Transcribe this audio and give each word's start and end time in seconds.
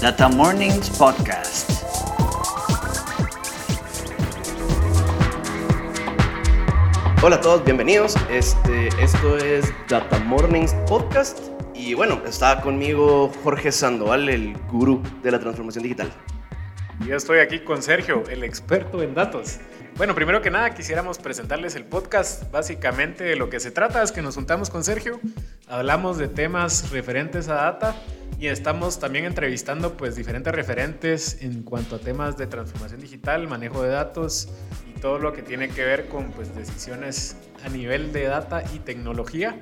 Data 0.00 0.28
Mornings 0.28 0.90
Podcast. 0.90 1.70
Hola 7.22 7.36
a 7.36 7.40
todos, 7.40 7.64
bienvenidos. 7.64 8.14
Este, 8.30 8.88
esto 9.02 9.38
es 9.38 9.72
Data 9.88 10.18
Mornings 10.18 10.74
Podcast. 10.86 11.40
Y 11.74 11.94
bueno, 11.94 12.20
está 12.26 12.60
conmigo 12.60 13.32
Jorge 13.42 13.72
Sandoval, 13.72 14.28
el 14.28 14.56
gurú 14.70 15.02
de 15.22 15.30
la 15.30 15.40
transformación 15.40 15.82
digital. 15.82 16.12
Yo 17.06 17.16
estoy 17.16 17.38
aquí 17.38 17.60
con 17.60 17.82
Sergio, 17.82 18.22
el 18.28 18.44
experto 18.44 19.02
en 19.02 19.14
datos. 19.14 19.58
Bueno, 19.96 20.14
primero 20.14 20.42
que 20.42 20.50
nada 20.50 20.74
quisiéramos 20.74 21.18
presentarles 21.18 21.74
el 21.74 21.84
podcast. 21.84 22.50
Básicamente 22.52 23.24
de 23.24 23.36
lo 23.36 23.48
que 23.48 23.60
se 23.60 23.70
trata 23.70 24.02
es 24.02 24.12
que 24.12 24.20
nos 24.20 24.34
juntamos 24.34 24.68
con 24.68 24.84
Sergio, 24.84 25.20
hablamos 25.66 26.18
de 26.18 26.28
temas 26.28 26.90
referentes 26.90 27.48
a 27.48 27.54
data 27.54 27.96
y 28.38 28.48
estamos 28.48 28.98
también 28.98 29.24
entrevistando 29.24 29.96
pues 29.96 30.14
diferentes 30.16 30.54
referentes 30.54 31.42
en 31.42 31.62
cuanto 31.62 31.96
a 31.96 31.98
temas 31.98 32.36
de 32.36 32.46
transformación 32.46 33.00
digital, 33.00 33.48
manejo 33.48 33.82
de 33.82 33.90
datos 33.90 34.48
y 34.88 35.00
todo 35.00 35.18
lo 35.18 35.32
que 35.32 35.42
tiene 35.42 35.68
que 35.68 35.84
ver 35.84 36.08
con 36.08 36.30
pues 36.32 36.54
decisiones 36.54 37.36
a 37.64 37.68
nivel 37.68 38.12
de 38.12 38.24
data 38.24 38.62
y 38.74 38.80
tecnología. 38.80 39.58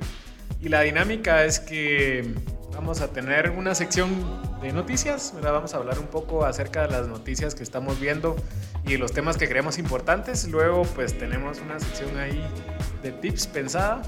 Y 0.61 0.69
la 0.71 0.81
dinámica 0.81 1.45
es 1.45 1.61
que 1.61 2.35
vamos 2.73 3.01
a 3.01 3.13
tener 3.13 3.51
una 3.51 3.75
sección 3.75 4.11
de 4.61 4.73
noticias, 4.73 5.33
¿verdad? 5.35 5.53
vamos 5.53 5.75
a 5.75 5.77
hablar 5.77 5.99
un 6.01 6.09
poco 6.09 6.45
acerca 6.45 6.83
de 6.83 6.89
las 6.89 7.07
noticias 7.07 7.55
que 7.55 7.63
estamos 7.63 8.01
viendo 8.01 8.35
y 8.85 8.97
los 8.97 9.13
temas 9.13 9.37
que 9.37 9.49
creemos 9.49 9.79
importantes. 9.79 10.49
Luego 10.49 10.83
pues 10.83 11.17
tenemos 11.17 11.61
una 11.61 11.79
sección 11.79 12.19
ahí 12.19 12.45
de 13.03 13.13
tips 13.13 13.47
pensada 13.47 14.03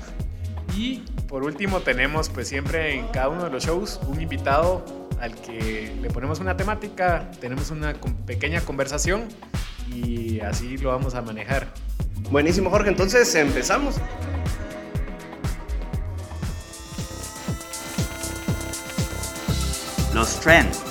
y 0.77 1.03
por 1.29 1.43
último 1.43 1.81
tenemos 1.81 2.29
pues 2.29 2.49
siempre 2.49 2.95
en 2.95 3.09
cada 3.09 3.29
uno 3.29 3.45
de 3.45 3.51
los 3.51 3.65
shows 3.65 3.99
un 4.07 4.21
invitado 4.21 4.85
al 5.21 5.35
que 5.35 5.97
le 6.01 6.11
ponemos 6.11 6.41
una 6.41 6.57
temática, 6.57 7.31
tenemos 7.41 7.71
una 7.71 7.95
pequeña 8.27 8.61
conversación 8.61 9.29
y 9.93 10.41
así 10.41 10.77
lo 10.77 10.91
vamos 10.91 11.15
a 11.15 11.23
manejar. 11.23 11.69
Buenísimo 12.31 12.71
Jorge, 12.71 12.91
entonces 12.91 13.35
empezamos. 13.35 13.97
Los 20.13 20.41
trends. 20.41 20.86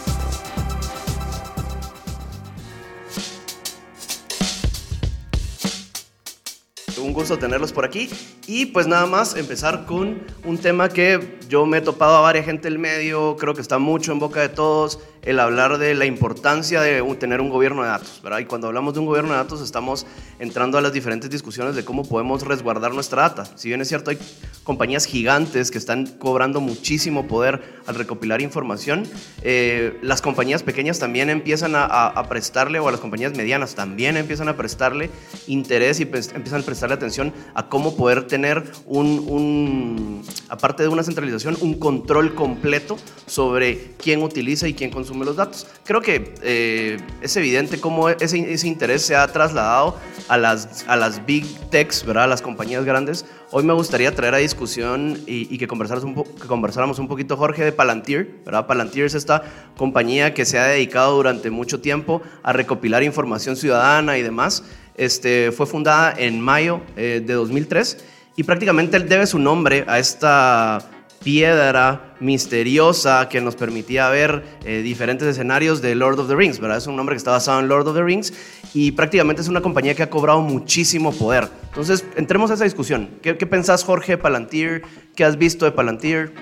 Gusto 7.15 7.39
tenerlos 7.39 7.71
por 7.71 7.85
aquí. 7.85 8.09
Y 8.45 8.67
pues 8.67 8.85
nada 8.85 9.07
más 9.07 9.35
empezar 9.35 9.85
con 9.85 10.21
un 10.43 10.57
tema 10.59 10.89
que 10.89 11.39
yo 11.49 11.65
me 11.65 11.77
he 11.77 11.81
topado 11.81 12.17
a 12.17 12.21
varias 12.21 12.45
gente 12.45 12.69
del 12.69 12.77
medio, 12.77 13.37
creo 13.37 13.55
que 13.55 13.61
está 13.61 13.79
mucho 13.79 14.11
en 14.11 14.19
boca 14.19 14.41
de 14.41 14.49
todos, 14.49 14.99
el 15.25 15.39
hablar 15.39 15.77
de 15.79 15.95
la 15.95 16.05
importancia 16.05 16.81
de 16.81 17.03
tener 17.19 17.41
un 17.41 17.49
gobierno 17.49 17.81
de 17.81 17.89
datos, 17.89 18.21
¿verdad? 18.23 18.39
Y 18.39 18.45
cuando 18.45 18.67
hablamos 18.67 18.93
de 18.93 18.99
un 18.99 19.07
gobierno 19.07 19.31
de 19.31 19.37
datos 19.37 19.61
estamos 19.61 20.05
entrando 20.39 20.77
a 20.77 20.81
las 20.81 20.93
diferentes 20.93 21.29
discusiones 21.29 21.75
de 21.75 21.83
cómo 21.83 22.03
podemos 22.03 22.43
resguardar 22.43 22.93
nuestra 22.93 23.23
data. 23.23 23.45
Si 23.55 23.67
bien 23.67 23.81
es 23.81 23.87
cierto, 23.87 24.11
hay 24.11 24.19
compañías 24.63 25.05
gigantes 25.05 25.71
que 25.71 25.77
están 25.77 26.05
cobrando 26.05 26.61
muchísimo 26.61 27.27
poder 27.27 27.61
al 27.87 27.95
recopilar 27.95 28.41
información, 28.41 29.03
eh, 29.41 29.97
las 30.01 30.21
compañías 30.21 30.63
pequeñas 30.63 30.99
también 30.99 31.29
empiezan 31.29 31.73
a, 31.75 32.23
prestarle, 32.29 32.79
o 32.79 32.87
a 32.87 32.91
las 32.91 32.99
compañías 32.99 33.35
medianas 33.35 33.75
también 33.75 34.17
empiezan 34.17 34.49
a 34.49 34.57
prestarle 34.57 35.09
interés 35.47 35.99
y 35.99 36.03
empiezan 36.03 36.61
a 36.61 36.63
prestarle 36.63 36.95
atención 36.95 37.33
a 37.53 37.67
cómo 37.67 37.95
poder 37.95 38.27
tener 38.27 38.63
un 38.85 40.23
aparte 40.49 40.83
de 40.83 40.89
una 40.89 41.03
centralización, 41.03 41.57
un 41.61 41.75
control 41.75 42.35
completo 42.35 42.97
sobre 43.25 43.93
quién 43.97 44.21
utiliza 44.23 44.67
y 44.67 44.73
quién 44.73 44.91
consume 44.91 45.14
los 45.23 45.35
datos. 45.35 45.67
Creo 45.85 46.01
que 46.01 46.33
eh, 46.41 46.97
es 47.21 47.35
evidente 47.37 47.79
cómo 47.79 48.09
ese, 48.09 48.51
ese, 48.51 48.67
interés 48.67 49.03
se 49.03 49.15
ha 49.15 49.25
trasladado 49.27 49.97
a 50.27 50.37
las, 50.37 50.83
a 50.87 50.95
las 50.95 51.25
big 51.25 51.45
techs, 51.69 52.03
¿verdad? 52.05 52.25
a 52.25 52.27
las 52.27 52.41
compañías 52.41 52.83
grandes. 52.83 53.25
Hoy 53.51 53.63
me 53.63 53.73
gustaría 53.73 54.13
traer 54.13 54.33
a 54.33 54.37
discusión 54.37 55.21
y, 55.27 55.57
que, 55.57 55.67
conversáramos 55.67 56.17
un 56.17 56.23
que 56.35 56.47
conversáramos 56.47 56.99
un 56.99 57.07
poquito, 57.07 57.37
Jorge, 57.37 57.63
de 57.63 57.71
Palantir. 57.71 58.41
¿verdad? 58.43 58.67
Palantir 58.67 59.05
es 59.05 59.13
esta 59.13 59.43
compañía 59.77 60.33
que 60.33 60.43
se 60.43 60.59
ha 60.59 60.65
dedicado 60.65 61.15
durante 61.15 61.51
mucho 61.51 61.79
tiempo 61.79 62.21
a 62.43 62.51
recopilar 62.51 63.03
información 63.03 63.55
ciudadana 63.55 64.17
y 64.17 64.23
demás. 64.23 64.63
Este, 64.95 65.51
fue 65.51 65.65
fundada 65.65 66.13
en 66.17 66.41
mayo 66.41 66.81
eh, 66.97 67.21
de 67.25 67.33
2003 67.33 68.03
y 68.35 68.43
prácticamente 68.43 68.99
debe 68.99 69.27
su 69.27 69.39
nombre 69.39 69.85
a 69.87 69.99
esta 69.99 70.79
piedra 71.23 72.14
misteriosa 72.25 73.29
que 73.29 73.39
nos 73.39 73.55
permitía 73.55 74.09
ver 74.09 74.43
eh, 74.65 74.81
diferentes 74.81 75.27
escenarios 75.27 75.81
de 75.81 75.95
Lord 75.95 76.19
of 76.19 76.27
the 76.27 76.35
Rings, 76.35 76.59
¿verdad? 76.59 76.79
Es 76.79 76.87
un 76.87 76.95
nombre 76.95 77.13
que 77.13 77.17
está 77.17 77.31
basado 77.31 77.59
en 77.59 77.67
Lord 77.67 77.87
of 77.87 77.95
the 77.95 78.03
Rings 78.03 78.33
y 78.73 78.91
prácticamente 78.91 79.41
es 79.41 79.47
una 79.47 79.61
compañía 79.61 79.93
que 79.93 80.03
ha 80.03 80.09
cobrado 80.09 80.41
muchísimo 80.41 81.13
poder. 81.13 81.47
Entonces, 81.69 82.05
entremos 82.15 82.51
a 82.51 82.55
esa 82.55 82.63
discusión. 82.63 83.09
¿Qué, 83.21 83.33
pensás, 83.35 83.83
Jorge, 83.83 84.17
Palantir? 84.17 84.83
¿Qué 85.15 85.23
has 85.23 85.37
visto 85.37 85.65
de 85.65 85.71
Palantir? 85.71 86.33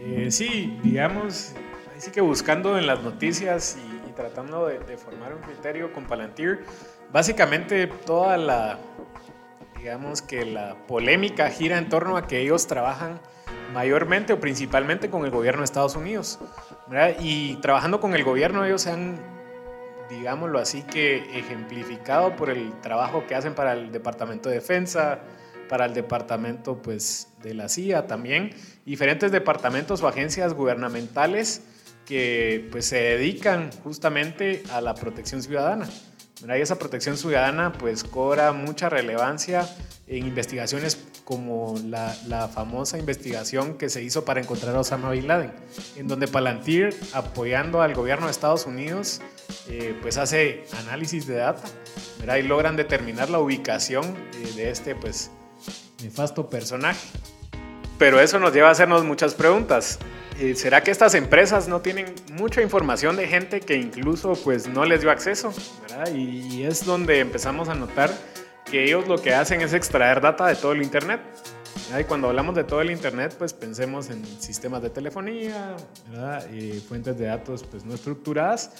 Eh, 0.00 0.28
sí, 0.30 0.78
digamos, 0.82 1.54
así 1.96 2.10
que 2.10 2.20
buscando 2.20 2.78
en 2.78 2.86
las 2.86 3.02
noticias 3.02 3.78
y, 3.78 4.12
tratando 4.12 4.66
de, 4.66 4.78
de 4.80 4.98
formar 4.98 5.34
un 5.34 5.40
criterio 5.40 5.92
con 5.94 6.04
Palantir, 6.04 6.60
básicamente 7.10 7.86
toda 7.86 8.36
la 8.36 8.78
digamos 9.78 10.20
que 10.20 10.44
la 10.44 10.76
polémica 10.86 11.48
gira 11.48 11.78
en 11.78 11.88
torno 11.88 12.18
a 12.18 12.26
que 12.26 12.40
ellos 12.42 12.66
trabajan 12.66 13.18
mayormente 13.72 14.32
o 14.32 14.40
principalmente 14.40 15.10
con 15.10 15.24
el 15.24 15.30
gobierno 15.30 15.60
de 15.60 15.64
Estados 15.64 15.96
Unidos. 15.96 16.38
Y 17.20 17.56
trabajando 17.56 18.00
con 18.00 18.14
el 18.14 18.24
gobierno 18.24 18.64
ellos 18.64 18.82
se 18.82 18.90
han, 18.90 19.20
digámoslo 20.08 20.58
así, 20.58 20.82
que 20.82 21.38
ejemplificado 21.38 22.36
por 22.36 22.50
el 22.50 22.72
trabajo 22.80 23.26
que 23.26 23.34
hacen 23.34 23.54
para 23.54 23.74
el 23.74 23.92
Departamento 23.92 24.48
de 24.48 24.56
Defensa, 24.56 25.20
para 25.68 25.84
el 25.84 25.94
Departamento 25.94 26.82
pues, 26.82 27.28
de 27.42 27.54
la 27.54 27.68
CIA 27.68 28.06
también, 28.06 28.50
diferentes 28.84 29.30
departamentos 29.30 30.02
o 30.02 30.08
agencias 30.08 30.52
gubernamentales 30.52 31.62
que 32.06 32.68
pues, 32.72 32.86
se 32.86 32.96
dedican 32.96 33.70
justamente 33.84 34.64
a 34.72 34.80
la 34.80 34.94
protección 34.94 35.42
ciudadana. 35.42 35.88
Y 36.42 36.60
esa 36.60 36.78
protección 36.78 37.18
ciudadana 37.18 37.72
pues 37.72 38.02
cobra 38.02 38.52
mucha 38.52 38.88
relevancia 38.88 39.68
en 40.06 40.26
investigaciones 40.26 40.96
como 41.30 41.76
la, 41.86 42.48
famosa 42.52 42.98
investigación 42.98 43.78
que 43.78 43.88
se 43.88 44.02
hizo 44.02 44.24
para 44.24 44.40
encontrar 44.40 44.74
a 44.74 44.80
Osama 44.80 45.12
Bin 45.12 45.28
Laden, 45.28 45.52
en 45.94 46.08
donde 46.08 46.26
Palantir, 46.26 46.92
apoyando 47.12 47.82
al 47.82 47.94
gobierno 47.94 48.26
de 48.26 48.32
Estados 48.32 48.66
Unidos, 48.66 49.20
eh, 49.68 49.96
pues 50.02 50.16
hace 50.16 50.64
análisis 50.80 51.28
de 51.28 51.36
data 51.36 51.62
y 52.36 52.42
logran 52.42 52.74
determinar 52.74 53.30
la 53.30 53.38
ubicación 53.38 54.04
eh, 54.34 54.52
de 54.56 54.70
este 54.70 54.96
pues 54.96 55.30
nefasto 56.02 56.50
personaje. 56.50 57.06
Pero 57.96 58.18
eso 58.18 58.40
nos 58.40 58.52
lleva 58.52 58.66
a 58.66 58.72
hacernos 58.72 59.04
muchas 59.04 59.34
preguntas. 59.34 60.00
Eh, 60.40 60.56
¿será 60.56 60.82
que 60.82 60.90
estas 60.90 61.14
empresas 61.14 61.68
no 61.68 61.80
tienen 61.80 62.12
mucha 62.32 62.60
información 62.60 63.14
de 63.14 63.28
gente 63.28 63.60
que 63.60 63.76
incluso 63.76 64.32
pues 64.42 64.66
no 64.66 64.84
les 64.84 65.00
dio 65.00 65.12
acceso? 65.12 65.52
Y, 66.12 66.64
es 66.64 66.84
donde 66.84 67.20
empezamos 67.20 67.68
a 67.68 67.74
notar 67.76 68.10
que 68.70 68.84
ellos 68.84 69.08
lo 69.08 69.20
que 69.20 69.34
hacen 69.34 69.60
es 69.60 69.74
extraer 69.74 70.20
data 70.20 70.46
de 70.46 70.54
todo 70.54 70.72
el 70.72 70.82
Internet. 70.82 71.20
Y 71.98 72.04
cuando 72.04 72.28
hablamos 72.28 72.54
de 72.54 72.64
todo 72.64 72.80
el 72.80 72.90
Internet, 72.90 73.34
pues 73.36 73.52
pensemos 73.52 74.10
en 74.10 74.24
sistemas 74.40 74.82
de 74.82 74.90
telefonía, 74.90 75.76
y 76.52 76.72
fuentes 76.80 77.18
de 77.18 77.26
datos 77.26 77.64
pues 77.64 77.84
no 77.84 77.94
estructuradas. 77.94 78.70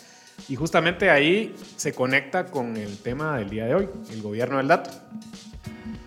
Y 0.48 0.56
justamente 0.56 1.10
ahí 1.10 1.54
se 1.76 1.92
conecta 1.92 2.46
con 2.46 2.76
el 2.76 2.98
tema 2.98 3.36
del 3.38 3.50
día 3.50 3.66
de 3.66 3.74
hoy, 3.74 3.88
el 4.10 4.22
gobierno 4.22 4.58
del 4.58 4.68
dato. 4.68 4.90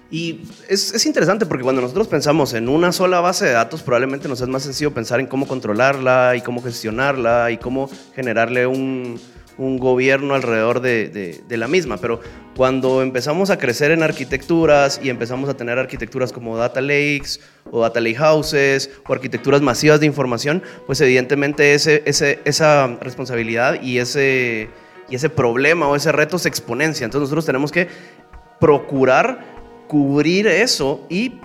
Y 0.09 0.41
es, 0.69 1.05
interesante 1.07 1.45
porque 1.45 1.63
cuando 1.63 1.81
nosotros 1.81 2.07
pensamos 2.07 2.53
en 2.53 2.69
una 2.69 2.91
sola 2.91 3.19
base 3.19 3.45
de 3.45 3.51
datos, 3.51 3.81
probablemente 3.81 4.27
nos 4.27 4.41
es 4.41 4.47
más 4.47 4.61
sencillo 4.63 4.93
pensar 4.93 5.19
en 5.19 5.25
cómo 5.25 5.47
controlarla 5.47 6.35
y 6.35 6.41
cómo 6.41 6.61
gestionarla 6.61 7.49
y 7.49 7.57
cómo 7.57 7.89
generarle 8.13 8.67
un, 8.67 9.19
gobierno 9.57 10.33
alrededor 10.33 10.81
de, 10.81 11.43
la 11.49 11.67
misma. 11.67 11.97
Pero 11.97 12.21
cuando 12.55 13.01
empezamos 13.01 13.49
a 13.49 13.57
crecer 13.57 13.91
en 13.91 14.03
arquitecturas 14.03 14.99
y 15.03 15.09
empezamos 15.09 15.49
a 15.49 15.55
tener 15.55 15.77
arquitecturas 15.79 16.31
como 16.31 16.57
data 16.57 16.81
lakes 16.81 17.39
o 17.71 17.81
data 17.81 17.99
lake 17.99 18.15
houses 18.15 18.89
o 19.07 19.13
arquitecturas 19.13 19.61
masivas 19.61 19.99
de 19.99 20.05
información, 20.05 20.63
pues 20.85 21.01
evidentemente 21.01 21.73
ese, 21.73 22.03
esa 22.05 22.87
responsabilidad 23.01 23.81
y 23.81 23.99
ese, 23.99 24.69
y 25.09 25.15
ese 25.15 25.29
problema 25.29 25.87
o 25.87 25.95
ese 25.95 26.11
reto 26.11 26.39
se 26.39 26.49
exponencia. 26.49 27.05
Entonces 27.05 27.23
nosotros 27.23 27.45
tenemos 27.45 27.71
que 27.71 27.87
procurar 28.59 29.53
cubrir 29.87 30.47
eso 30.47 31.05
y 31.09 31.39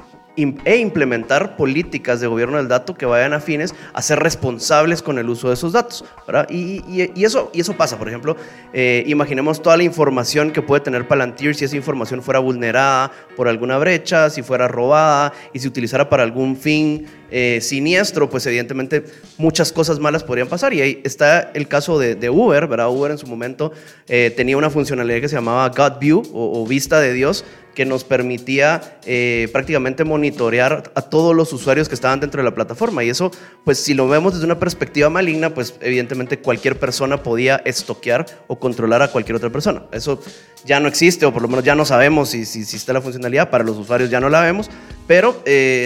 e 0.65 0.77
implementar 0.77 1.57
políticas 1.57 2.21
de 2.21 2.27
gobierno 2.27 2.57
del 2.57 2.69
dato 2.69 2.95
que 2.95 3.07
vayan 3.07 3.33
afines 3.33 3.75
a 3.93 4.03
ser 4.03 4.21
responsables 4.21 5.03
con 5.03 5.19
el 5.19 5.29
uso 5.29 5.49
de 5.49 5.55
esos 5.55 5.73
datos. 5.73 6.05
Y, 6.49 6.83
y, 6.89 7.25
eso, 7.25 7.51
y 7.53 7.61
eso 7.61 7.77
pasa, 7.77 7.99
por 7.99 8.09
ejemplo, 8.09 8.37
eh, 8.73 9.03
imaginemos 9.07 9.61
toda 9.61 9.77
la 9.77 9.83
información 9.83 10.51
que 10.51 10.63
puede 10.63 10.81
tener 10.81 11.09
Palantir 11.09 11.55
si 11.55 11.65
esa 11.65 11.77
información 11.77 12.23
fuera 12.23 12.39
vulnerada 12.39 13.11
por 13.37 13.49
alguna 13.49 13.79
brecha, 13.79 14.31
si 14.31 14.43
fuera 14.43 14.69
robada 14.69 15.33
y 15.53 15.59
si 15.59 15.69
utilizara 15.69 16.09
para 16.09 16.23
algún 16.23 16.57
fin 16.57 17.07
eh, 17.31 17.59
siniestro, 17.61 18.31
pues 18.31 18.47
evidentemente 18.47 19.05
muchas 19.37 19.73
cosas 19.73 19.99
malas 19.99 20.25
podrían 20.25 20.49
pasar. 20.49 20.73
Y 20.73 20.81
ahí 20.81 21.01
está 21.05 21.51
el 21.55 21.69
caso 21.69 21.99
de, 21.99 22.31
Uber, 22.31 22.67
¿verdad? 22.67 22.91
Uber 22.91 23.11
en 23.11 23.19
su 23.19 23.27
momento 23.27 23.73
eh, 24.09 24.33
tenía 24.37 24.57
una 24.57 24.71
funcionalidad 24.71 25.21
que 25.21 25.29
se 25.29 25.37
llamaba 25.37 25.69
God 25.69 25.99
View 26.01 26.23
o 26.33 26.67
vista 26.67 27.01
de 27.01 27.13
Dios, 27.13 27.45
que 27.79 27.85
nos 27.85 28.03
permitía 28.03 28.99
eh, 29.07 29.49
prácticamente 29.53 30.03
monitorear 30.03 30.91
a 30.97 31.01
todos 31.03 31.33
los 31.33 31.53
usuarios 31.53 31.89
que 31.89 31.95
estaban 31.95 32.19
dentro 32.19 32.43
de 32.43 32.45
la 32.45 32.53
plataforma. 32.53 33.05
Y 33.05 33.09
eso, 33.09 33.31
pues 33.65 33.79
si 33.79 33.95
lo 33.95 34.09
vemos 34.09 34.33
desde 34.33 34.47
una 34.47 34.59
perspectiva 34.59 35.09
maligna, 35.11 35.55
pues 35.55 35.77
evidentemente 35.81 36.41
cualquier 36.41 36.77
persona 36.77 37.23
podía 37.23 37.63
estoquear 37.65 38.27
o 38.49 38.59
controlar 38.59 39.03
a 39.03 39.13
cualquier 39.13 39.37
otra 39.37 39.51
persona. 39.51 39.85
Eso 39.93 40.21
ya 40.65 40.81
no 40.81 40.89
existe, 40.89 41.25
o 41.25 41.33
por 41.33 41.41
lo 41.41 41.47
menos 41.47 41.65
ya 41.65 41.77
no 41.77 41.85
sabemos 41.85 42.31
si, 42.31 42.47
si, 42.47 42.63
está 42.77 42.93
la 42.93 43.01
funcionalidad, 43.01 43.49
para 43.49 43.63
los 43.63 43.77
usuarios 43.77 44.11
ya 44.11 44.19
no 44.19 44.29
la 44.29 44.41
vemos, 44.41 44.69
pero 45.07 45.41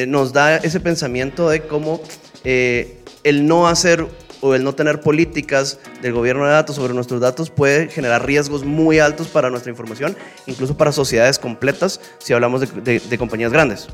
nos 0.08 0.32
da 0.32 0.56
ese 0.56 0.80
pensamiento 0.80 1.31
de 1.36 1.62
cómo 1.66 2.02
eh, 2.44 3.02
el 3.24 3.46
no 3.46 3.66
hacer 3.66 4.06
o 4.40 4.54
el 4.54 4.64
no 4.64 4.74
tener 4.74 5.00
políticas 5.00 5.78
del 6.02 6.12
gobierno 6.12 6.44
de 6.44 6.52
datos 6.52 6.76
sobre 6.76 6.92
nuestros 6.94 7.20
datos 7.20 7.48
puede 7.48 7.88
generar 7.88 8.26
riesgos 8.26 8.64
muy 8.64 8.98
altos 8.98 9.28
para 9.28 9.50
nuestra 9.50 9.70
información, 9.70 10.16
incluso 10.46 10.76
para 10.76 10.92
sociedades 10.92 11.38
completas, 11.38 12.00
si 12.18 12.32
hablamos 12.32 12.60
de, 12.60 13.18
compañías 13.18 13.52
grandes. 13.52 13.88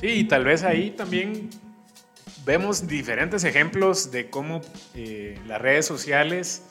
Sí, 0.00 0.06
y 0.06 0.24
tal 0.24 0.44
vez 0.44 0.62
ahí 0.62 0.92
también 0.92 1.50
vemos 2.46 2.86
diferentes 2.86 3.42
ejemplos 3.44 4.12
de 4.12 4.30
cómo 4.30 4.62
eh, 4.94 5.38
las 5.46 5.60
redes 5.60 5.84
sociales 5.84 6.62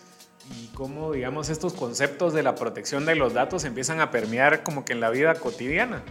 y 0.62 0.68
cómo, 0.68 1.12
digamos, 1.12 1.50
estos 1.50 1.74
conceptos 1.74 2.34
de 2.34 2.42
la 2.42 2.56
protección 2.56 3.06
de 3.06 3.16
los 3.16 3.34
datos 3.34 3.66
empiezan 3.66 4.00
a 4.00 4.12
permear 4.12 4.64
como 4.64 4.86
que 4.86 4.94
en 4.94 5.02
la 5.02 5.10
vida 5.10 5.36
cotidiana. 5.36 6.04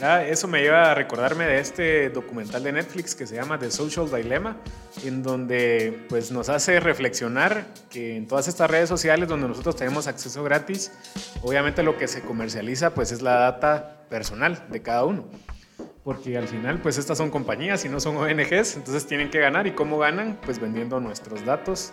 Eso 0.00 0.48
me 0.48 0.62
lleva 0.62 0.90
a 0.90 0.94
recordarme 0.94 1.44
de 1.46 1.60
este 1.60 2.08
documental 2.08 2.62
de 2.62 2.72
Netflix 2.72 3.14
que 3.14 3.26
se 3.26 3.34
llama 3.34 3.58
The 3.58 3.70
Social 3.70 4.10
Dilemma, 4.10 4.56
en 5.04 5.22
donde 5.22 6.06
pues, 6.08 6.30
nos 6.30 6.48
hace 6.48 6.80
reflexionar 6.80 7.66
que 7.90 8.16
en 8.16 8.26
todas 8.26 8.48
estas 8.48 8.70
redes 8.70 8.88
sociales 8.88 9.28
donde 9.28 9.46
nosotros 9.46 9.76
tenemos 9.76 10.06
acceso 10.06 10.42
gratis, 10.42 10.90
obviamente 11.42 11.82
lo 11.82 11.98
que 11.98 12.08
se 12.08 12.22
comercializa 12.22 12.94
pues, 12.94 13.12
es 13.12 13.20
la 13.20 13.34
data 13.34 14.06
personal 14.08 14.64
de 14.70 14.80
cada 14.80 15.04
uno. 15.04 15.26
Porque 16.02 16.38
al 16.38 16.48
final, 16.48 16.80
pues 16.80 16.96
estas 16.96 17.18
son 17.18 17.30
compañías 17.30 17.84
y 17.84 17.90
no 17.90 18.00
son 18.00 18.16
ONGs, 18.16 18.76
entonces 18.76 19.06
tienen 19.06 19.28
que 19.30 19.38
ganar. 19.38 19.66
¿Y 19.66 19.72
cómo 19.72 19.98
ganan? 19.98 20.38
Pues 20.42 20.58
vendiendo 20.58 20.98
nuestros 20.98 21.44
datos, 21.44 21.92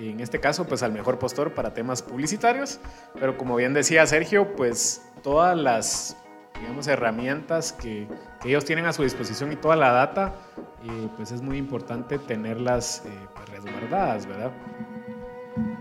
en 0.00 0.18
este 0.18 0.40
caso, 0.40 0.66
pues 0.66 0.82
al 0.82 0.92
mejor 0.92 1.20
postor 1.20 1.54
para 1.54 1.72
temas 1.72 2.02
publicitarios. 2.02 2.80
Pero 3.14 3.38
como 3.38 3.54
bien 3.54 3.72
decía 3.72 4.04
Sergio, 4.04 4.56
pues 4.56 5.00
todas 5.22 5.56
las 5.56 6.16
digamos, 6.60 6.86
herramientas 6.88 7.72
que, 7.72 8.08
ellos 8.44 8.64
tienen 8.64 8.86
a 8.86 8.92
su 8.92 9.02
disposición 9.02 9.52
y 9.52 9.56
toda 9.56 9.74
la 9.74 9.90
data, 9.90 10.34
eh, 10.84 11.08
pues 11.16 11.32
es 11.32 11.42
muy 11.42 11.56
importante 11.56 12.18
tenerlas 12.18 13.02
eh, 13.04 13.10
pues 13.34 13.48
resguardadas, 13.48 14.26
¿verdad? 14.26 14.52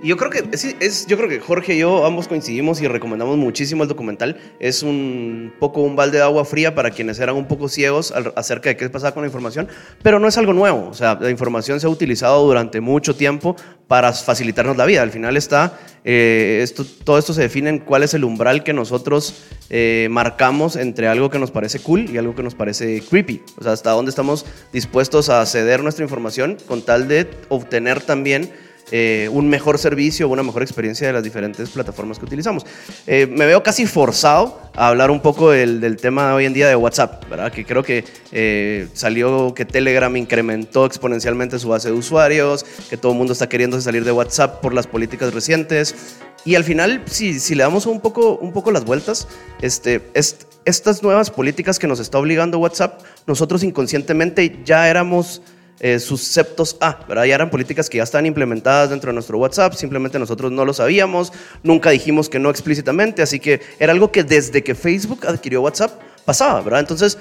Yo 0.06 0.18
creo 0.18 0.30
que 0.30 0.44
es, 0.52 1.08
yo 1.08 1.18
creo 1.18 1.28
que 1.28 1.40
Jorge 1.40 1.74
y 1.74 1.80
yo 1.80 2.06
ambos 2.06 2.28
coincidimos 2.28 2.80
y 2.80 2.88
recomendamos 2.88 3.38
muchísimo 3.38 3.82
el 3.82 3.90
documental. 3.90 4.38
Es 4.60 4.84
un 4.84 5.52
poco 5.58 5.82
un 5.82 5.96
balde 5.96 6.20
de 6.20 6.24
agua 6.24 6.46
fría 6.46 6.76
para 6.76 6.92
quienes 6.92 7.18
eran 7.18 7.36
un 7.36 7.48
poco 7.48 7.68
ciegos 7.70 8.14
acerca 8.36 8.70
de 8.70 8.78
qué 8.78 8.88
pasaba 8.92 9.16
con 9.16 9.24
la 9.24 9.28
información, 9.28 9.68
pero 10.04 10.20
no 10.20 10.28
es 10.28 10.38
algo 10.38 10.54
nuevo. 10.54 10.88
O 10.90 10.94
sea, 10.94 11.18
la 11.20 11.32
información 11.32 11.80
se 11.80 11.88
ha 11.88 11.90
utilizado 11.90 12.46
durante 12.46 12.82
mucho 12.82 13.16
tiempo 13.16 13.56
para 13.88 14.14
facilitarnos 14.14 14.78
la 14.78 14.86
vida. 14.86 15.02
Al 15.02 15.10
final 15.10 15.38
está, 15.38 15.80
eh, 16.04 16.60
esto, 16.62 16.86
todo 17.04 17.18
esto 17.18 17.34
se 17.34 17.42
define 17.42 17.72
en 17.72 17.80
cuál 17.80 18.04
es 18.04 18.14
el 18.14 18.26
umbral 18.26 18.64
que 18.64 18.74
nosotros 18.74 19.46
eh, 19.72 20.08
marcamos 20.12 20.76
entre 20.76 21.08
algo 21.08 21.32
que 21.32 21.40
nos 21.40 21.50
parece 21.50 21.80
cool 21.80 22.12
y 22.12 22.20
algo 22.20 22.36
que 22.36 22.44
nos 22.44 22.54
parece 22.54 23.02
creepy. 23.02 23.42
O 23.58 23.64
sea, 23.64 23.72
hasta 23.72 23.90
dónde 23.90 24.10
estamos 24.10 24.46
dispuestos 24.72 25.30
a 25.30 25.44
ceder 25.48 25.82
nuestra 25.82 26.04
información 26.04 26.58
con 26.68 26.84
tal 26.84 27.08
de 27.08 27.28
obtener 27.50 28.02
también 28.02 28.52
eh, 28.92 29.30
un 29.32 29.50
mejor 29.50 29.80
servicio 29.80 30.30
una 30.30 30.44
mejor 30.44 30.62
experiencia 30.62 31.08
de 31.08 31.14
las 31.14 31.24
diferentes 31.24 31.70
plataformas 31.70 32.20
que 32.20 32.26
utilizamos. 32.26 32.66
Eh, 33.08 33.28
me 33.28 33.46
veo 33.46 33.64
casi 33.64 33.86
forzado 33.86 34.60
a 34.76 34.90
hablar 34.90 35.12
un 35.12 35.22
poco 35.22 35.52
del, 35.52 35.98
tema 35.98 36.30
de 36.30 36.34
hoy 36.34 36.46
en 36.46 36.54
día 36.54 36.68
de 36.68 36.76
WhatsApp, 36.76 37.28
¿verdad? 37.30 37.52
que 37.52 37.66
creo 37.66 37.84
que 37.84 38.04
eh, 38.32 38.88
salió 38.94 39.54
que 39.54 39.66
Telegram 39.66 40.16
incrementó 40.16 40.86
exponencialmente 40.86 41.58
su 41.60 41.70
base 41.70 41.90
de 41.90 41.96
usuarios, 41.96 42.66
que 42.90 42.98
todo 42.98 43.14
el 43.14 43.18
mundo 43.18 43.34
está 43.34 43.50
queriendo 43.50 43.80
salir 43.82 44.04
de 44.04 44.12
WhatsApp 44.12 44.62
por 44.62 44.74
las 44.74 44.88
políticas 44.88 45.34
recientes. 45.34 45.96
Y 46.44 46.56
al 46.56 46.64
final, 46.64 47.02
si, 47.06 47.40
si 47.40 47.56
le 47.56 47.64
damos 47.64 47.88
un 47.88 48.02
poco, 48.02 48.38
un 48.38 48.54
poco 48.54 48.72
las 48.72 48.86
vueltas, 48.86 49.28
este, 49.62 50.02
estas 50.14 51.02
nuevas 51.02 51.32
políticas 51.32 51.80
que 51.80 51.88
nos 51.88 52.00
está 52.00 52.20
obligando 52.20 52.60
WhatsApp, 52.60 53.02
nosotros 53.26 53.64
inconscientemente 53.64 54.60
ya 54.64 54.88
éramos 54.90 55.42
eh, 55.82 56.00
sus 56.00 56.22
septos 56.22 56.78
A, 56.80 57.00
¿verdad? 57.06 57.26
Ya 57.26 57.36
eran 57.36 57.50
políticas 57.50 57.90
que 57.90 57.98
ya 57.98 58.04
están 58.04 58.26
implementadas 58.26 58.92
dentro 58.92 59.10
de 59.10 59.14
nuestro 59.14 59.38
WhatsApp, 59.38 59.74
simplemente 59.74 60.18
nosotros 60.18 60.50
no 60.50 60.64
lo 60.64 60.74
sabíamos, 60.74 61.34
nunca 61.64 61.90
dijimos 61.90 62.30
que 62.30 62.40
no 62.40 62.50
explícitamente, 62.50 63.22
así 63.22 63.42
que 63.42 63.62
era 63.78 63.92
algo 63.92 64.10
que 64.10 64.24
desde 64.24 64.64
que 64.64 64.74
Facebook 64.74 65.28
adquirió 65.28 65.62
WhatsApp 65.62 66.00
pasaba, 66.24 66.62
¿verdad? 66.62 66.80
Entonces, 66.80 67.18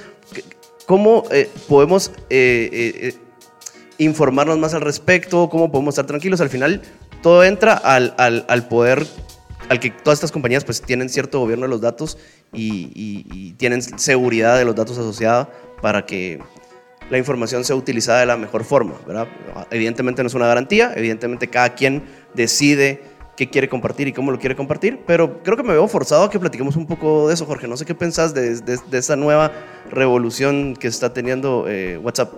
¿cómo 0.86 1.24
eh, 1.32 1.50
podemos 1.68 2.12
eh, 2.30 3.16
informarnos 3.98 4.56
más 4.58 4.72
al 4.74 4.82
respecto? 4.82 5.48
¿Cómo 5.50 5.72
podemos 5.72 5.94
estar 5.94 6.06
tranquilos? 6.06 6.40
Al 6.40 6.50
final, 6.50 6.80
todo 7.22 7.42
entra 7.42 7.72
al, 7.72 8.14
al, 8.18 8.68
poder 8.68 9.04
al 9.68 9.80
que 9.80 9.90
todas 9.90 10.18
estas 10.18 10.30
compañías 10.30 10.64
pues 10.64 10.80
tienen 10.80 11.08
cierto 11.08 11.40
gobierno 11.40 11.64
de 11.64 11.70
los 11.70 11.80
datos 11.80 12.18
y, 12.52 12.92
y 12.94 13.54
tienen 13.54 13.82
seguridad 13.82 14.56
de 14.58 14.64
los 14.64 14.76
datos 14.76 14.96
asociados 14.96 15.48
para 15.82 16.06
que 16.06 16.40
la 17.10 17.18
información 17.18 17.64
sea 17.64 17.76
utilizada 17.76 18.20
de 18.20 18.26
la 18.26 18.36
mejor 18.36 18.64
forma. 18.64 18.94
¿verdad? 19.06 19.28
Evidentemente 19.70 20.22
no 20.22 20.28
es 20.28 20.34
una 20.34 20.46
garantía, 20.46 20.92
evidentemente 20.96 21.48
cada 21.48 21.74
quien 21.74 22.02
decide 22.34 23.02
qué 23.36 23.50
quiere 23.50 23.68
compartir 23.68 24.08
y 24.08 24.12
cómo 24.12 24.30
lo 24.30 24.38
quiere 24.38 24.54
compartir, 24.54 25.00
pero 25.06 25.42
creo 25.42 25.56
que 25.56 25.62
me 25.62 25.72
veo 25.72 25.88
forzado 25.88 26.24
a 26.24 26.30
que 26.30 26.38
platiquemos 26.38 26.76
un 26.76 26.86
poco 26.86 27.28
de 27.28 27.34
eso, 27.34 27.46
Jorge. 27.46 27.66
No 27.66 27.76
sé 27.76 27.84
qué 27.84 27.94
pensás 27.94 28.32
de, 28.32 28.56
de, 28.56 29.16
nueva 29.16 29.52
revolución 29.90 30.76
que 30.76 30.86
está 30.86 31.12
teniendo 31.12 31.66
eh, 31.68 31.98
WhatsApp. 31.98 32.32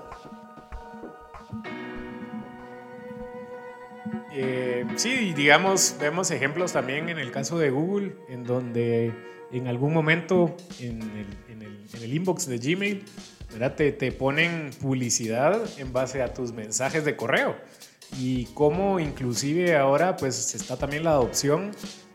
Eh, 4.32 4.84
sí, 4.96 5.32
digamos, 5.34 5.96
vemos 6.00 6.30
ejemplos 6.30 6.72
también 6.72 7.08
en 7.08 7.18
el 7.18 7.30
caso 7.30 7.58
de 7.58 7.70
Google, 7.70 8.16
en 8.28 8.44
donde 8.44 9.12
en 9.52 9.68
algún 9.68 9.92
momento 9.92 10.56
en 10.80 11.02
el 12.02 12.14
inbox 12.14 12.46
de 12.46 12.58
Gmail 12.58 13.04
te, 13.76 13.92
te 13.92 14.12
ponen 14.12 14.70
publicidad 14.80 15.62
en 15.78 15.92
base 15.92 16.22
a 16.22 16.32
tus 16.32 16.52
mensajes 16.52 17.04
de 17.04 17.16
correo. 17.16 17.56
Y 18.18 18.46
cómo 18.54 19.00
inclusive 19.00 19.76
ahora 19.76 20.16
pues 20.16 20.54
está 20.54 20.76
también 20.76 21.04
la 21.04 21.10
adopción 21.10 21.72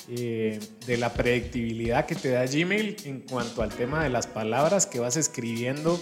eh, 0.09 0.59
de 0.87 0.97
la 0.97 1.13
predictibilidad 1.13 2.05
que 2.05 2.15
te 2.15 2.29
da 2.29 2.45
Gmail 2.45 2.97
en 3.05 3.21
cuanto 3.21 3.61
al 3.61 3.69
tema 3.69 4.03
de 4.03 4.09
las 4.09 4.25
palabras 4.27 4.85
que 4.85 4.99
vas 4.99 5.17
escribiendo 5.17 5.99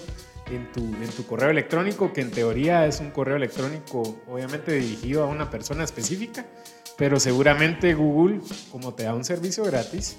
en 0.51 0.71
tu, 0.71 0.81
en 0.81 1.09
tu 1.09 1.25
correo 1.25 1.49
electrónico, 1.49 2.13
que 2.13 2.21
en 2.21 2.31
teoría 2.31 2.85
es 2.85 2.99
un 2.99 3.11
correo 3.11 3.35
electrónico 3.35 4.21
obviamente 4.27 4.73
dirigido 4.73 5.23
a 5.23 5.27
una 5.27 5.49
persona 5.49 5.83
específica, 5.83 6.45
pero 6.97 7.19
seguramente 7.19 7.93
Google, 7.93 8.41
como 8.71 8.93
te 8.93 9.03
da 9.03 9.13
un 9.13 9.23
servicio 9.23 9.63
gratis, 9.63 10.17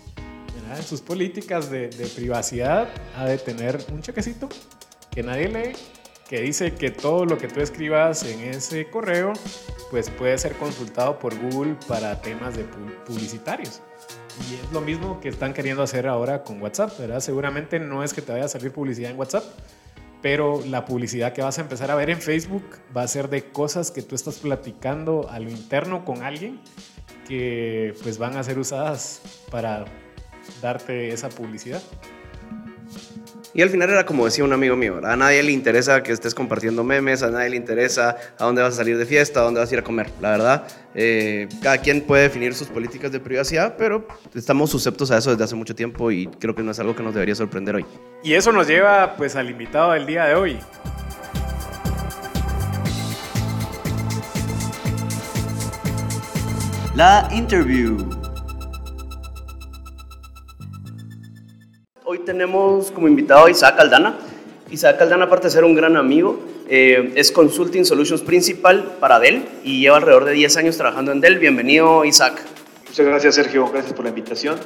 en 0.77 0.83
sus 0.85 1.01
políticas 1.01 1.69
de, 1.71 1.89
de 1.89 2.07
privacidad, 2.07 2.89
ha 3.17 3.25
de 3.25 3.39
tener 3.39 3.85
un 3.93 4.03
chequecito 4.03 4.49
que 5.11 5.23
nadie 5.23 5.49
lee, 5.49 5.73
que 6.29 6.41
dice 6.41 6.75
que 6.75 6.91
todo 6.91 7.25
lo 7.25 7.39
que 7.39 7.49
tú 7.49 7.61
escribas 7.61 8.23
en 8.25 8.41
ese 8.41 8.89
correo 8.89 9.33
pues 9.91 10.11
puede 10.11 10.39
ser 10.39 10.55
consultado 10.55 11.19
por 11.19 11.37
Google 11.37 11.77
para 11.89 12.21
temas 12.21 12.57
de 12.57 12.65
publicitarios. 13.07 13.83
Y 14.49 14.55
es 14.55 14.73
lo 14.73 14.81
mismo 14.81 15.21
que 15.21 15.29
están 15.29 15.53
queriendo 15.53 15.83
hacer 15.83 16.07
ahora 16.07 16.45
con 16.45 16.63
WhatsApp, 16.63 16.99
¿verdad? 16.99 17.21
Seguramente 17.21 17.81
no 17.81 18.05
es 18.05 18.15
que 18.15 18.23
te 18.23 18.33
vaya 18.33 18.45
a 18.45 18.49
salir 18.49 18.73
publicidad 18.73 19.11
en 19.11 19.19
WhatsApp, 19.19 19.45
pero 20.23 20.63
la 20.65 20.85
publicidad 20.85 21.33
que 21.33 21.43
vas 21.43 21.59
a 21.59 21.63
empezar 21.63 21.91
a 21.91 21.95
ver 21.95 22.11
en 22.11 22.21
Facebook 22.21 22.65
va 22.97 23.03
a 23.03 23.09
ser 23.09 23.29
de 23.29 23.51
cosas 23.51 23.91
que 23.91 24.03
tú 24.03 24.15
estás 24.15 24.39
platicando 24.39 25.29
a 25.29 25.41
lo 25.41 25.51
interno 25.51 26.05
con 26.05 26.23
alguien 26.23 26.61
que 27.27 27.95
pues 28.03 28.19
van 28.19 28.37
a 28.37 28.45
ser 28.45 28.59
usadas 28.59 29.23
para 29.51 29.85
darte 30.63 31.09
esa 31.09 31.29
publicidad. 31.29 31.83
Y 33.53 33.63
al 33.63 33.71
final 33.71 33.91
era 33.91 34.07
como 34.07 34.25
decía 34.25 34.45
un 34.45 34.53
amigo 34.53 34.77
mío, 34.77 34.95
¿verdad? 34.95 35.13
a 35.13 35.17
nadie 35.17 35.43
le 35.43 35.51
interesa 35.51 36.03
que 36.03 36.13
estés 36.13 36.35
compartiendo 36.35 36.85
memes, 36.85 37.23
a 37.23 37.31
nadie 37.31 37.51
le 37.51 37.57
interesa 37.57 38.17
a 38.39 38.45
dónde 38.45 38.63
vas 38.63 38.75
a 38.75 38.77
salir 38.77 38.97
de 38.97 39.07
fiesta, 39.07 39.41
a 39.41 39.43
dónde 39.43 39.59
vas 39.59 39.71
a 39.71 39.75
ir 39.75 39.81
a 39.81 39.83
comer. 39.85 40.09
La 40.21 40.31
verdad, 40.31 40.69
eh, 40.95 41.49
cada 41.61 41.79
quien 41.79 42.03
puede 42.03 42.25
definir 42.25 42.55
sus 42.55 42.69
políticas 42.69 43.11
de 43.11 43.19
privacidad, 43.19 43.75
pero 43.77 44.07
estamos 44.35 44.71
susceptos 44.71 45.11
a 45.11 45.19
eso 45.19 45.31
desde 45.31 45.45
hace 45.45 45.57
mucho 45.57 45.75
tiempo 45.75 46.11
y 46.13 46.27
creo 46.27 46.55
que 46.55 46.63
no 46.63 46.71
es 46.71 46.79
algo 46.79 46.95
que 46.95 47.03
nos 47.03 47.13
debería 47.13 47.35
sorprender 47.35 47.75
hoy. 47.75 47.85
Y 48.23 48.35
eso 48.35 48.53
nos 48.53 48.69
lleva 48.69 49.17
pues 49.17 49.35
al 49.35 49.51
invitado 49.51 49.93
del 49.93 50.07
día 50.07 50.27
de 50.27 50.35
hoy. 50.37 50.59
La 56.95 57.29
interview. 57.33 58.20
Hoy 62.13 62.19
tenemos 62.19 62.91
como 62.91 63.07
invitado 63.07 63.47
a 63.47 63.51
Isaac 63.53 63.79
Aldana. 63.79 64.19
Isaac 64.69 65.01
Aldana, 65.01 65.27
aparte 65.27 65.47
de 65.47 65.53
ser 65.53 65.63
un 65.63 65.77
gran 65.77 65.97
amigo, 65.97 66.41
eh, 66.69 67.13
es 67.15 67.31
Consulting 67.31 67.85
Solutions 67.85 68.23
principal 68.23 68.97
para 68.99 69.21
Dell 69.21 69.49
y 69.63 69.81
lleva 69.81 69.99
alrededor 69.99 70.25
de 70.25 70.33
10 70.33 70.57
años 70.57 70.77
trabajando 70.77 71.13
en 71.13 71.21
Dell. 71.21 71.39
Bienvenido, 71.39 72.05
Isaac. 72.05 72.43
Muchas 72.89 73.07
gracias, 73.07 73.37
Sergio. 73.37 73.71
Gracias 73.71 73.93
por 73.93 74.03
la 74.03 74.09
invitación 74.09 74.59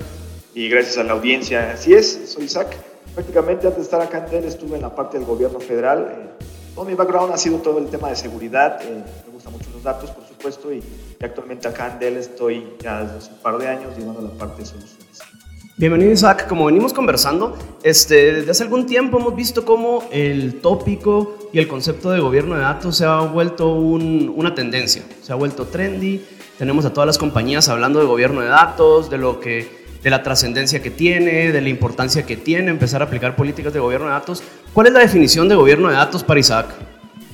y 0.54 0.70
gracias 0.70 0.96
a 0.96 1.04
la 1.04 1.12
audiencia. 1.12 1.72
Así 1.72 1.92
es, 1.92 2.30
soy 2.32 2.44
Isaac. 2.44 2.78
Prácticamente 3.12 3.66
antes 3.66 3.76
de 3.76 3.82
estar 3.82 4.00
acá 4.00 4.24
en 4.24 4.30
Dell 4.30 4.44
estuve 4.46 4.76
en 4.76 4.82
la 4.82 4.94
parte 4.94 5.18
del 5.18 5.26
gobierno 5.26 5.60
federal. 5.60 6.14
Eh, 6.40 6.46
todo 6.74 6.86
mi 6.86 6.94
background 6.94 7.30
ha 7.34 7.36
sido 7.36 7.58
todo 7.58 7.78
el 7.78 7.88
tema 7.88 8.08
de 8.08 8.16
seguridad. 8.16 8.80
Eh, 8.80 9.04
me 9.26 9.32
gustan 9.34 9.52
mucho 9.52 9.68
los 9.70 9.82
datos, 9.82 10.10
por 10.12 10.26
supuesto, 10.26 10.72
y, 10.72 10.82
actualmente 11.20 11.68
acá 11.68 11.92
en 11.92 11.98
Dell 11.98 12.16
estoy 12.16 12.64
ya 12.80 13.02
desde 13.02 13.18
hace 13.18 13.32
un 13.32 13.38
par 13.40 13.58
de 13.58 13.68
años 13.68 13.94
llevando 13.98 14.22
la 14.22 14.30
parte 14.30 14.62
de 14.62 14.66
soluciones. 14.66 15.33
Bienvenido 15.76 16.12
Isaac, 16.12 16.46
como 16.46 16.66
venimos 16.66 16.92
conversando, 16.92 17.58
este, 17.82 18.32
desde 18.32 18.52
hace 18.52 18.62
algún 18.62 18.86
tiempo 18.86 19.18
hemos 19.18 19.34
visto 19.34 19.64
cómo 19.64 20.04
el 20.12 20.60
tópico 20.60 21.36
y 21.52 21.58
el 21.58 21.66
concepto 21.66 22.12
de 22.12 22.20
gobierno 22.20 22.54
de 22.54 22.60
datos 22.60 22.96
se 22.96 23.04
ha 23.04 23.18
vuelto 23.22 23.74
un, 23.74 24.32
una 24.36 24.54
tendencia, 24.54 25.02
se 25.20 25.32
ha 25.32 25.34
vuelto 25.34 25.66
trendy, 25.66 26.24
tenemos 26.58 26.84
a 26.84 26.92
todas 26.92 27.08
las 27.08 27.18
compañías 27.18 27.68
hablando 27.68 27.98
de 27.98 28.06
gobierno 28.06 28.40
de 28.40 28.46
datos, 28.46 29.10
de 29.10 29.18
lo 29.18 29.40
que 29.40 29.84
de 30.00 30.10
la 30.10 30.22
trascendencia 30.22 30.80
que 30.80 30.92
tiene, 30.92 31.50
de 31.50 31.60
la 31.60 31.68
importancia 31.68 32.24
que 32.24 32.36
tiene 32.36 32.70
empezar 32.70 33.02
a 33.02 33.06
aplicar 33.06 33.34
políticas 33.34 33.72
de 33.72 33.80
gobierno 33.80 34.06
de 34.06 34.12
datos. 34.12 34.44
¿Cuál 34.72 34.86
es 34.86 34.92
la 34.92 35.00
definición 35.00 35.48
de 35.48 35.56
gobierno 35.56 35.88
de 35.88 35.96
datos 35.96 36.22
para 36.22 36.38
Isaac? 36.38 36.68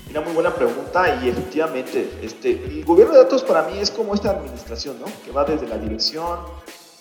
Mira, 0.09 0.23
muy 0.23 0.33
buena 0.33 0.55
pregunta 0.55 1.21
y 1.23 1.29
efectivamente, 1.29 2.11
este, 2.23 2.53
el 2.53 2.85
gobierno 2.87 3.13
de 3.13 3.19
datos 3.19 3.43
para 3.43 3.65
mí 3.65 3.79
es 3.79 3.91
como 3.91 4.15
esta 4.15 4.31
administración, 4.31 4.97
¿no? 4.99 5.07
Que 5.27 5.31
va 5.31 5.45
desde 5.45 5.69
la 5.69 5.77
dirección, 5.77 6.39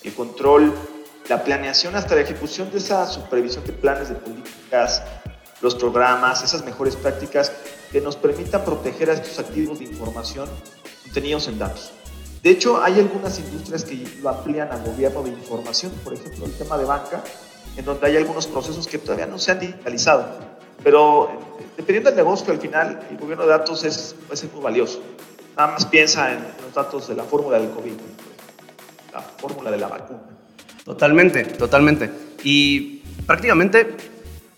el 0.04 0.14
control, 0.14 0.74
la 1.30 1.44
planeación 1.44 1.96
hasta 1.96 2.16
la 2.16 2.22
ejecución 2.22 2.72
de 2.72 2.80
esa 2.80 3.06
supervisión 3.08 3.64
de 3.64 3.72
planes 3.72 4.10
de 4.10 4.16
políticas, 4.16 5.04
los 5.62 5.76
programas, 5.76 6.44
esas 6.44 6.66
mejores 6.66 6.96
prácticas 6.96 7.52
que 7.92 8.02
nos 8.02 8.16
permitan 8.16 8.66
proteger 8.66 9.12
a 9.12 9.14
estos 9.14 9.38
activos 9.38 9.78
de 9.78 9.86
información 9.86 10.50
contenidos 11.04 11.48
en 11.48 11.60
datos. 11.60 11.92
De 12.42 12.50
hecho, 12.50 12.82
hay 12.82 13.00
algunas 13.00 13.38
industrias 13.38 13.84
que 13.84 14.08
lo 14.22 14.30
amplían 14.30 14.72
al 14.72 14.84
gobierno 14.84 15.22
de 15.22 15.30
información, 15.30 15.92
por 16.04 16.14
ejemplo, 16.14 16.46
el 16.46 16.54
tema 16.54 16.78
de 16.78 16.86
banca, 16.86 17.22
en 17.78 17.86
donde 17.86 18.08
hay 18.08 18.18
algunos 18.18 18.48
procesos 18.48 18.88
que 18.88 18.98
todavía 18.98 19.28
no 19.28 19.38
se 19.38 19.52
han 19.52 19.60
digitalizado. 19.60 20.26
Pero 20.84 21.30
dependiendo 21.78 22.10
del 22.10 22.18
negocio, 22.18 22.52
al 22.54 22.60
final, 22.60 23.08
el 23.10 23.18
gobierno 23.18 23.44
de 23.44 23.52
datos 23.52 23.84
es, 23.84 24.16
puede 24.26 24.38
ser 24.38 24.50
muy 24.52 24.64
valioso. 24.64 25.00
Nada 25.56 25.74
más 25.74 25.86
piensa 25.86 26.32
en 26.32 26.40
los 26.64 26.74
datos 26.74 27.08
de 27.08 27.16
la 27.16 27.24
fórmula 27.24 27.60
del 27.60 27.70
COVID, 27.70 27.94
la 29.14 29.22
fórmula 29.22 29.70
de 29.70 29.78
la 29.78 29.88
vacuna. 29.90 30.39
Totalmente, 30.90 31.44
totalmente. 31.44 32.10
Y 32.44 33.04
prácticamente, 33.28 33.96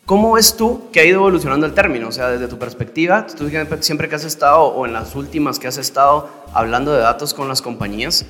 ¿cómo 0.06 0.32
ves 0.32 0.56
tú 0.56 0.90
que 0.90 1.02
ha 1.02 1.04
ido 1.04 1.18
evolucionando 1.18 1.66
el 1.66 1.74
término? 1.74 2.08
O 2.08 2.12
sea, 2.14 2.30
desde 2.30 2.48
tu 2.48 2.58
perspectiva, 2.58 3.28
tú 3.28 3.50
siempre 3.82 4.08
que 4.08 4.16
has 4.16 4.24
estado 4.24 4.62
o 4.62 4.86
en 4.86 4.94
las 4.94 5.14
últimas 5.14 5.60
que 5.60 5.68
has 5.68 5.78
estado 5.78 6.30
hablando 6.54 6.94
de 6.94 7.00
datos 7.00 7.34
con 7.34 7.50
las 7.50 7.62
compañías, 7.62 8.26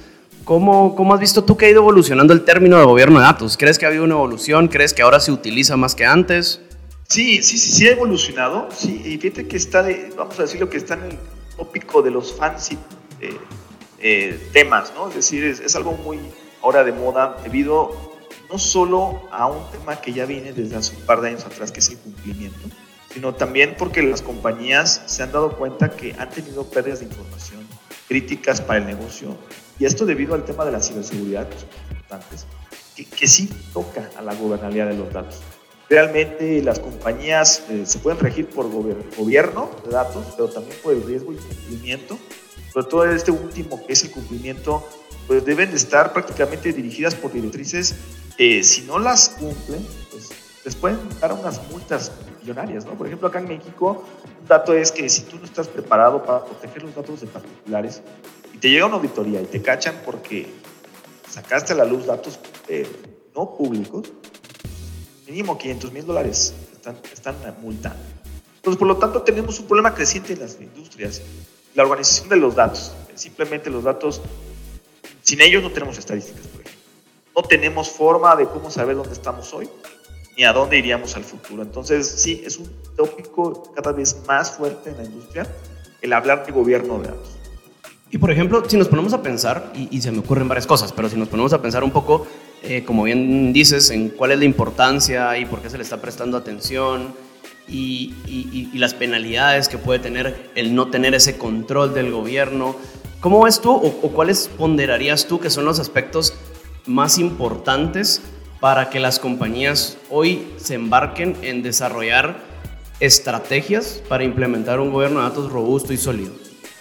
¿cómo, 0.46 0.96
¿cómo 0.96 1.14
has 1.14 1.20
visto 1.20 1.44
tú 1.44 1.56
que 1.58 1.68
ha 1.68 1.70
ido 1.70 1.82
evolucionando 1.82 2.34
el 2.34 2.42
término 2.42 2.80
de 2.80 2.86
gobierno 2.86 3.20
de 3.20 3.26
datos? 3.26 3.56
¿Crees 3.56 3.78
que 3.78 3.86
ha 3.86 3.90
habido 3.90 4.04
una 4.04 4.16
evolución? 4.16 4.68
¿Crees 4.68 4.96
que 4.96 5.04
ahora 5.04 5.20
se 5.20 5.32
utiliza 5.32 5.78
más 5.78 5.94
que 5.94 6.04
antes? 6.04 6.60
Sí, 7.08 7.44
sí, 7.44 7.60
sí, 7.60 7.72
sí 7.72 7.88
ha 7.88 7.92
evolucionado. 7.92 8.68
Sí, 8.76 9.00
y 9.06 9.20
fíjate 9.20 9.48
que 9.48 9.58
está, 9.58 9.84
de, 9.84 10.12
vamos 10.18 10.40
a 10.40 10.42
decir 10.42 10.60
lo 10.60 10.72
que 10.72 10.78
está 10.78 10.96
en 10.96 11.04
el 11.04 11.20
tópico 11.56 12.02
de 12.02 12.10
los 12.10 12.34
fancy 12.34 12.80
eh, 13.20 13.38
eh, 14.00 14.50
temas, 14.54 14.92
¿no? 14.96 15.10
Es 15.10 15.14
decir, 15.14 15.44
es, 15.44 15.60
es 15.60 15.76
algo 15.76 15.92
muy 15.92 16.18
ahora 16.62 16.84
de 16.84 16.92
moda 16.92 17.38
debido 17.44 18.12
no 18.52 18.58
solo 18.58 19.22
a 19.32 19.48
un 19.48 19.70
tema 19.72 20.02
que 20.02 20.14
ya 20.14 20.26
viene 20.26 20.52
desde 20.54 20.76
hace 20.76 20.96
un 20.96 21.04
par 21.04 21.22
de 21.22 21.30
años 21.30 21.46
atrás, 21.46 21.72
que 21.72 21.80
es 21.80 21.90
el 21.90 21.98
cumplimiento, 21.98 22.60
sino 23.14 23.34
también 23.34 23.76
porque 23.78 24.02
las 24.02 24.22
compañías 24.22 25.04
se 25.06 25.24
han 25.24 25.32
dado 25.32 25.58
cuenta 25.58 25.90
que 25.90 26.14
han 26.18 26.30
tenido 26.30 26.66
pérdidas 26.66 27.00
de 27.00 27.06
información 27.06 27.66
críticas 28.08 28.60
para 28.60 28.80
el 28.80 28.86
negocio, 28.86 29.38
y 29.80 29.86
esto 29.86 30.06
debido 30.06 30.36
al 30.36 30.44
tema 30.44 30.66
de 30.66 30.72
la 30.74 30.82
ciberseguridad, 30.82 31.48
que 31.48 31.60
son 31.60 31.70
importantes, 31.90 32.46
que, 32.94 33.06
que 33.06 33.26
sí 33.26 33.50
toca 33.74 34.10
a 34.18 34.22
la 34.22 34.36
gobernabilidad 34.36 34.88
de 34.88 34.98
los 34.98 35.14
datos. 35.14 35.40
Realmente 35.90 36.62
las 36.62 36.80
compañías 36.80 37.64
eh, 37.70 37.86
se 37.86 38.00
pueden 38.00 38.20
regir 38.20 38.48
por 38.48 38.70
gober 38.70 38.98
gobierno 39.18 39.70
de 39.86 39.92
datos, 39.92 40.26
pero 40.38 40.50
también 40.50 40.78
por 40.82 40.94
el 40.94 41.04
riesgo 41.04 41.34
y 41.34 41.36
cumplimiento, 41.36 42.18
sobre 42.72 42.88
todo 42.88 43.06
este 43.06 43.32
último 43.32 43.86
que 43.86 43.94
es 43.94 44.04
el 44.04 44.12
cumplimiento 44.12 44.88
pues 45.28 45.46
deben 45.46 45.70
de 45.70 45.78
estar 45.78 46.14
prácticamente 46.14 46.74
dirigidas 46.74 47.16
por 47.16 47.32
directrices 47.32 47.96
que 48.38 48.64
si 48.64 48.82
no 48.82 49.00
las 49.00 49.30
cumplen, 49.30 49.86
pues 50.10 50.30
les 50.66 50.76
pueden 50.76 51.00
dar 51.20 51.34
unas 51.34 51.62
multas 51.70 52.12
millonarias, 52.40 52.86
¿no? 52.86 52.94
Por 52.94 53.08
ejemplo, 53.08 53.28
acá 53.28 53.40
en 53.40 53.48
México, 53.48 54.04
un 54.42 54.48
dato 54.48 54.74
es 54.74 54.92
que 54.92 55.08
si 55.10 55.22
tú 55.22 55.38
no 55.38 55.46
estás 55.46 55.68
preparado 55.68 56.24
para 56.24 56.44
proteger 56.46 56.84
los 56.84 56.96
datos 56.96 57.22
de 57.22 57.28
particulares 57.28 58.02
y 58.54 58.58
te 58.58 58.70
llega 58.70 58.86
una 58.86 58.96
auditoría 58.96 59.42
y 59.42 59.46
te 59.46 59.62
cachan 59.62 60.02
porque 60.06 60.48
sacaste 61.30 61.74
a 61.74 61.78
la 61.78 61.86
luz 61.86 62.06
datos 62.06 62.40
eh, 62.68 62.88
no 63.36 63.56
públicos, 63.56 64.12
mínimo 65.28 65.58
500 65.58 65.94
mil 65.94 66.06
dólares 66.06 66.54
están, 66.74 66.98
están 67.14 67.36
multando. 67.62 68.04
Entonces, 68.58 68.78
por 68.78 68.88
lo 68.88 68.98
tanto, 68.98 69.22
tenemos 69.24 69.60
un 69.60 69.66
problema 69.66 69.94
creciente 69.94 70.34
en 70.34 70.40
las 70.40 70.60
industrias. 70.60 71.22
La 71.76 71.84
organización 71.84 72.30
de 72.30 72.36
los 72.38 72.56
datos. 72.56 72.94
Simplemente 73.16 73.70
los 73.70 73.84
datos 73.84 74.22
sin 75.22 75.42
ellos 75.42 75.62
no 75.62 75.72
tenemos 75.72 75.98
estadísticas, 75.98 76.48
por 76.48 76.62
ejemplo. 76.62 76.82
No 77.36 77.44
tenemos 77.44 77.90
forma 77.90 78.36
de 78.36 78.46
cómo 78.46 78.70
saber 78.72 78.96
dónde 78.96 79.14
estamos 79.14 79.54
hoy 79.54 79.70
ni 80.38 80.44
a 80.44 80.54
dónde 80.54 80.78
iríamos 80.78 81.16
al 81.16 81.24
futuro. 81.24 81.62
Entonces, 81.62 82.08
sí, 82.08 82.42
es 82.46 82.58
un 82.58 82.70
tópico 82.96 83.74
cada 83.76 83.92
vez 83.92 84.18
más 84.28 84.52
fuerte 84.52 84.90
en 84.90 84.98
la 84.98 85.04
industria 85.04 85.48
el 86.02 86.14
hablar 86.14 86.46
de 86.46 86.52
gobierno 86.52 87.00
de 87.00 87.10
datos. 87.10 87.38
Y 88.10 88.18
por 88.18 88.32
ejemplo, 88.32 88.64
si 88.68 88.76
nos 88.76 88.88
ponemos 88.88 89.14
a 89.14 89.22
pensar, 89.22 89.72
y, 89.76 89.88
y 89.96 90.02
se 90.02 90.12
me 90.12 90.20
ocurren 90.20 90.48
varias 90.48 90.68
cosas, 90.68 90.92
pero 90.92 91.10
si 91.10 91.16
nos 91.16 91.30
ponemos 91.30 91.54
a 91.54 91.62
pensar 91.62 91.84
un 91.84 91.92
poco, 91.92 92.28
eh, 92.64 92.84
como 92.84 93.04
bien 93.04 93.54
dices, 93.54 93.90
en 93.90 94.10
cuál 94.10 94.32
es 94.32 94.40
la 94.40 94.46
importancia 94.46 95.38
y 95.38 95.46
por 95.46 95.62
qué 95.62 95.70
se 95.70 95.78
le 95.78 95.84
está 95.84 96.02
prestando 96.02 96.38
atención 96.38 97.14
y, 97.72 98.14
y, 98.28 98.70
y 98.74 98.78
las 98.78 98.94
penalidades 98.94 99.70
que 99.70 99.78
puede 99.78 100.00
tener 100.00 100.52
el 100.56 100.76
no 100.76 100.90
tener 100.90 101.16
ese 101.16 101.38
control 101.38 101.94
del 101.94 102.12
gobierno, 102.12 102.76
¿Cómo 103.22 103.44
ves 103.44 103.62
tú 103.62 103.70
o, 103.70 103.86
o, 103.86 104.12
cuáles 104.12 104.48
ponderarías 104.48 105.28
tú 105.28 105.40
que 105.40 105.52
son 105.52 105.64
los 105.64 105.80
aspectos 105.80 106.34
más 106.88 107.20
importantes 107.20 108.20
para 108.60 108.90
que 108.90 109.00
las 109.00 109.20
compañías 109.20 110.00
hoy 110.10 110.48
se 110.58 110.74
embarquen 110.74 111.38
en 111.44 111.62
desarrollar 111.62 112.40
estrategias 113.00 114.02
para 114.10 114.24
implementar 114.24 114.80
un 114.80 114.92
gobierno 114.92 115.20
de 115.20 115.30
datos 115.30 115.52
robusto 115.52 115.94
y 115.94 115.98
sólido? 115.98 116.32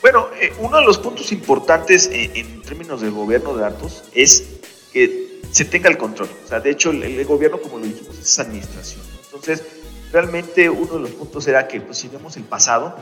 Bueno, 0.01 0.29
eh, 0.41 0.51
uno 0.61 0.79
de 0.79 0.87
los 0.87 0.97
puntos 0.97 1.31
importantes 1.31 2.09
en, 2.11 2.35
en, 2.35 2.63
términos 2.63 3.03
del 3.03 3.11
gobierno 3.11 3.55
de 3.55 3.61
datos 3.61 4.05
es 4.15 4.47
que 4.95 5.43
se 5.51 5.67
tenga 5.67 5.91
el 5.91 5.99
control. 5.99 6.31
O 6.43 6.49
sea, 6.49 6.59
de 6.61 6.71
hecho, 6.71 6.91
el, 6.91 7.03
el 7.03 7.25
gobierno, 7.27 7.61
como 7.61 7.81
lo 7.81 7.85
dijimos, 7.85 8.19
es 8.19 8.39
administración. 8.39 9.03
Entonces, 9.25 9.63
realmente 10.13 10.69
uno 10.69 10.95
de 10.95 11.01
los 11.01 11.11
puntos 11.11 11.47
era 11.47 11.67
que, 11.69 11.81
pues, 11.81 11.99
si 11.99 12.09
vemos 12.09 12.37
el 12.37 12.45
pasado, 12.45 12.95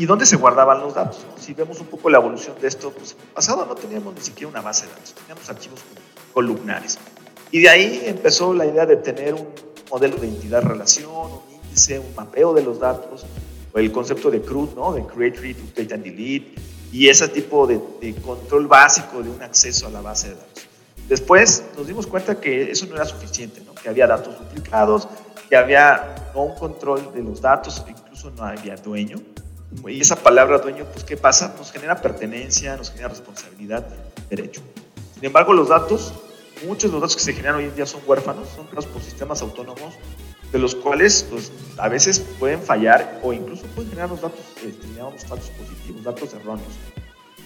¿Y 0.00 0.06
dónde 0.06 0.24
se 0.24 0.36
guardaban 0.36 0.80
los 0.80 0.94
datos? 0.94 1.18
¿no? 1.28 1.42
Si 1.42 1.52
vemos 1.52 1.78
un 1.78 1.86
poco 1.86 2.08
la 2.08 2.16
evolución 2.16 2.56
de 2.58 2.68
esto, 2.68 2.90
pues 2.90 3.12
en 3.12 3.20
el 3.20 3.34
pasado 3.34 3.66
no 3.66 3.74
teníamos 3.74 4.14
ni 4.14 4.22
siquiera 4.22 4.48
una 4.48 4.62
base 4.62 4.86
de 4.86 4.92
datos, 4.92 5.14
teníamos 5.14 5.50
archivos 5.50 5.80
columnares. 6.32 6.98
Y 7.50 7.60
de 7.60 7.68
ahí 7.68 8.02
empezó 8.06 8.54
la 8.54 8.64
idea 8.64 8.86
de 8.86 8.96
tener 8.96 9.34
un 9.34 9.48
modelo 9.90 10.16
de 10.16 10.28
identidad-relación, 10.28 11.10
un 11.12 11.40
índice, 11.66 11.98
un 11.98 12.14
mapeo 12.14 12.54
de 12.54 12.62
los 12.62 12.80
datos, 12.80 13.26
el 13.74 13.92
concepto 13.92 14.30
de 14.30 14.40
CRUD, 14.40 14.70
¿no? 14.74 14.94
de 14.94 15.04
Create, 15.04 15.38
Read, 15.38 15.56
Update 15.56 15.92
and 15.92 16.04
Delete, 16.04 16.54
y 16.92 17.08
ese 17.08 17.28
tipo 17.28 17.66
de, 17.66 17.78
de 18.00 18.14
control 18.22 18.68
básico 18.68 19.22
de 19.22 19.28
un 19.28 19.42
acceso 19.42 19.86
a 19.86 19.90
la 19.90 20.00
base 20.00 20.28
de 20.28 20.34
datos. 20.36 20.66
Después 21.08 21.64
nos 21.76 21.86
dimos 21.86 22.06
cuenta 22.06 22.40
que 22.40 22.70
eso 22.70 22.86
no 22.86 22.94
era 22.94 23.04
suficiente, 23.04 23.60
¿no? 23.66 23.74
que 23.74 23.88
había 23.88 24.06
datos 24.06 24.38
duplicados, 24.38 25.08
que 25.50 25.56
había 25.56 26.30
no 26.34 26.44
un 26.44 26.54
control 26.54 27.12
de 27.12 27.22
los 27.22 27.42
datos, 27.42 27.84
incluso 27.86 28.30
no 28.30 28.44
había 28.44 28.76
dueño, 28.76 29.18
y 29.86 30.00
esa 30.00 30.16
palabra 30.16 30.58
dueño, 30.58 30.84
pues 30.92 31.04
¿qué 31.04 31.16
pasa? 31.16 31.54
Nos 31.58 31.70
genera 31.70 32.00
pertenencia, 32.00 32.76
nos 32.76 32.90
genera 32.90 33.08
responsabilidad, 33.08 33.86
derecho. 34.28 34.62
Sin 35.14 35.24
embargo, 35.24 35.52
los 35.52 35.68
datos, 35.68 36.14
muchos 36.66 36.90
de 36.90 36.92
los 36.92 37.02
datos 37.02 37.16
que 37.16 37.22
se 37.22 37.32
generan 37.32 37.56
hoy 37.56 37.64
en 37.64 37.74
día 37.74 37.86
son 37.86 38.00
huérfanos, 38.06 38.48
son 38.48 38.66
creados 38.66 38.86
por 38.86 39.02
sistemas 39.02 39.42
autónomos 39.42 39.94
de 40.52 40.58
los 40.58 40.74
cuales 40.74 41.26
pues, 41.30 41.52
a 41.78 41.88
veces 41.88 42.18
pueden 42.38 42.60
fallar 42.60 43.20
o 43.22 43.32
incluso 43.32 43.62
pueden 43.66 43.90
generar 43.90 44.10
los 44.10 44.20
datos, 44.20 44.40
este, 44.56 45.26
falsos 45.26 45.50
positivos, 45.50 46.02
datos 46.02 46.34
erróneos. 46.34 46.72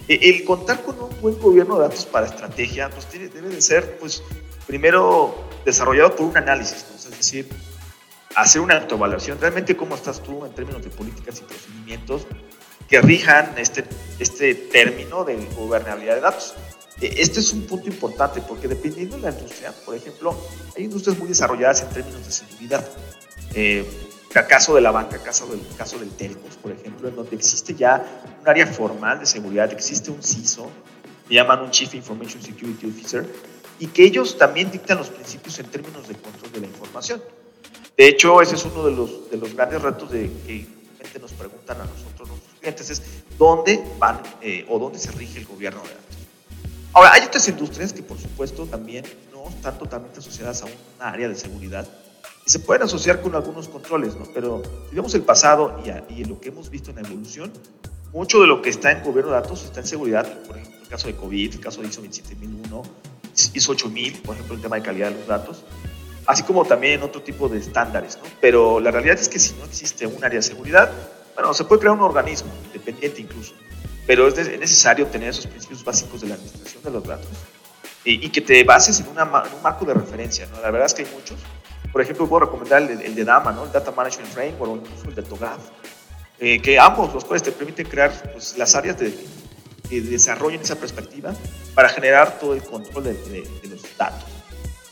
E, 0.09 0.31
el 0.31 0.45
contar 0.45 0.83
con 0.83 0.99
un 0.99 1.21
buen 1.21 1.39
gobierno 1.39 1.77
de 1.77 1.89
datos 1.89 2.07
para 2.07 2.27
estrategia 2.27 2.89
pues, 2.91 3.07
debe 3.13 3.49
de 3.49 3.61
ser, 3.61 3.99
pues, 3.99 4.23
primero 4.67 5.35
desarrollado 5.67 6.17
por 6.17 6.27
un 6.27 6.37
análisis, 6.37 6.87
es 6.97 7.11
decir, 7.11 7.49
hacer 8.35 8.61
una 8.61 8.77
autoevaluación, 8.79 9.39
realmente 9.41 9.77
cómo 9.77 9.95
estás 9.95 10.23
tú 10.23 10.45
en 10.45 10.53
términos 10.53 10.83
de 10.83 10.91
políticas 10.91 11.41
y 11.41 11.45
procedimientos 11.45 12.27
que 12.89 13.01
rijan 13.01 13.55
este, 13.57 13.85
este 14.19 14.55
término 14.55 15.25
de 15.25 15.37
gobernabilidad 15.57 16.17
de 16.17 16.21
datos. 16.21 16.55
E, 17.01 17.15
este 17.19 17.41
es 17.41 17.53
un 17.53 17.67
punto 17.67 17.89
importante 17.89 18.41
porque 18.41 18.69
dependiendo 18.69 19.17
de 19.17 19.23
la 19.23 19.31
industria, 19.31 19.73
por 19.85 19.95
ejemplo, 19.95 20.37
hay 20.77 20.85
industrias 20.85 21.19
muy 21.19 21.29
desarrolladas 21.29 21.83
en 21.83 21.89
términos 21.91 22.25
de 22.25 22.33
seguridad. 22.33 22.89
Eh, 23.55 23.85
caso 24.43 24.75
de 24.75 24.81
la 24.81 24.91
banca, 24.91 25.19
caso 25.19 25.47
del 25.47 25.61
caso 25.77 25.99
del 25.99 26.11
telcos, 26.11 26.57
por 26.57 26.73
ejemplo, 26.73 27.09
en 27.09 27.15
donde 27.15 27.37
existe 27.37 27.75
ya 27.75 28.05
un 28.41 28.49
área 28.49 28.67
formal 28.67 29.21
de 29.21 29.27
seguridad, 29.27 29.73
existe 29.73 30.11
un 30.11 30.23
CISO, 30.23 30.69
le 31.29 31.37
llaman 31.37 31.61
un 31.61 31.71
Chief 31.71 31.95
Information 31.95 32.43
Security 32.43 32.89
Officer, 32.89 33.25
y 33.79 33.87
que 33.87 34.05
ellos 34.05 34.37
también 34.37 34.71
dictan 34.71 34.99
los 34.99 35.09
principios 35.09 35.59
en 35.61 35.67
términos 35.67 36.09
de 36.09 36.15
control 36.17 36.53
de 36.53 36.61
la 36.61 36.67
información. 36.67 37.23
De 37.97 38.09
hecho, 38.09 38.43
ese 38.43 38.57
es 38.57 38.65
uno 38.65 38.85
de 38.85 38.93
los, 38.93 39.31
de 39.31 39.37
los 39.37 39.55
grandes 39.55 39.81
retos 39.81 40.11
de 40.11 40.31
que 40.47 40.67
gente 41.01 41.19
nos 41.21 41.33
preguntan 41.33 41.81
a 41.81 41.85
nosotros, 41.85 42.29
nuestros 42.29 42.59
clientes, 42.59 42.91
es 42.91 43.03
dónde 43.39 43.85
van 43.99 44.21
eh, 44.41 44.67
o 44.69 44.79
dónde 44.79 44.99
se 44.99 45.13
rige 45.13 45.39
el 45.39 45.47
gobierno 45.47 45.81
de 45.83 45.91
datos. 45.91 46.05
Ahora, 46.93 47.13
hay 47.13 47.23
otras 47.23 47.47
industrias 47.49 47.93
que 47.93 48.03
por 48.03 48.19
supuesto 48.19 48.67
también 48.67 49.05
no 49.33 49.49
están 49.49 49.79
totalmente 49.79 50.19
asociadas 50.19 50.63
a 50.63 50.67
un 50.67 50.73
área 50.99 51.29
de 51.29 51.35
seguridad 51.35 51.87
y 52.47 52.51
se 52.51 52.59
pueden 52.59 52.83
asociar 52.83 53.21
con 53.21 53.35
algunos 53.35 53.69
controles, 53.69 54.17
¿no? 54.17 54.27
Pero 54.33 54.63
si 54.89 54.95
vemos 54.95 55.15
el 55.15 55.23
pasado 55.23 55.81
y, 55.85 56.21
y 56.21 56.25
lo 56.25 56.41
que 56.41 56.49
hemos 56.49 56.71
visto 56.71 56.91
en 56.91 56.97
la 56.97 57.03
evolución, 57.03 57.53
mucho 58.13 58.41
de 58.41 58.47
lo 58.47 58.63
que 58.63 58.71
está 58.71 58.93
en 58.93 59.03
gobierno 59.03 59.33
de 59.33 59.41
datos 59.41 59.65
está 59.65 59.81
en 59.81 59.87
seguridad, 59.87 60.27
por 60.47 60.57
ejemplo, 60.57 60.81
el 60.83 60.89
caso 60.89 61.09
de 61.09 61.17
COVID, 61.17 61.55
el 61.55 61.61
caso 61.61 61.81
de 61.81 61.89
ISO 61.89 62.01
27001, 62.01 62.83
ISO 63.55 63.73
8000, 63.73 64.23
por 64.23 64.35
ejemplo, 64.37 64.55
el 64.55 64.63
tema 64.63 64.77
de 64.77 64.83
calidad 64.83 65.11
de 65.11 65.19
los 65.19 65.27
datos, 65.27 65.65
así 66.27 66.43
como 66.43 66.65
también 66.65 67.03
otro 67.03 67.23
tipo 67.23 67.49
de 67.49 67.59
estándares, 67.59 68.17
¿no? 68.17 68.25
Pero 68.41 68.81
la 68.81 68.91
realidad 68.91 69.19
es 69.19 69.29
que 69.29 69.39
si 69.39 69.55
no 69.55 69.65
existe 69.65 70.07
un 70.07 70.23
área 70.25 70.39
de 70.39 70.43
seguridad, 70.43 70.91
bueno, 71.35 71.53
se 71.53 71.65
puede 71.65 71.81
crear 71.81 71.95
un 71.95 72.03
organismo 72.03 72.53
independiente 72.67 73.21
incluso, 73.21 73.55
pero 74.07 74.29
es 74.29 74.59
necesario 74.59 75.07
tener 75.07 75.31
esos 75.31 75.47
principios 75.47 75.85
básicos 75.85 76.21
de 76.21 76.29
la 76.29 76.35
administración 76.35 76.83
de 76.83 76.91
los 76.91 77.05
datos 77.05 77.29
y, 78.05 78.29
que 78.29 78.41
te 78.41 78.63
bases 78.65 79.01
en, 79.01 79.09
un 79.09 79.63
marco 79.63 79.85
de 79.85 79.95
referencia. 79.95 80.47
¿no? 80.47 80.61
La 80.61 80.71
verdad 80.71 80.87
es 80.87 80.95
que 80.95 81.03
hay 81.03 81.09
muchos. 81.13 81.39
Por 81.91 82.03
ejemplo, 82.03 82.29
puedo 82.29 82.45
recomendar 82.45 82.83
el, 82.83 83.15
de 83.15 83.25
DAMA, 83.25 83.53
¿no? 83.53 83.65
el 83.65 83.73
Data 83.73 83.93
Management 83.93 84.31
Framework 84.31 84.73
o 84.73 84.77
incluso 84.77 85.09
el 85.09 85.15
de 85.15 85.23
TOGAF, 85.23 85.61
eh, 86.41 86.61
que 86.61 86.79
ambos, 86.79 87.15
los 87.15 87.25
cuales 87.25 87.43
te 87.43 87.53
permiten 87.53 87.87
crear 87.87 88.13
pues, 88.33 88.59
las 88.59 88.75
áreas 88.75 88.99
de, 88.99 89.17
que 89.89 90.01
desarrollen 90.01 90.61
esa 90.61 90.77
perspectiva 90.77 91.33
para 91.75 91.89
generar 91.89 92.39
todo 92.39 92.55
el 92.55 92.63
control 92.63 93.05
de 93.05 93.49
los 93.71 93.97
datos. 93.97 94.34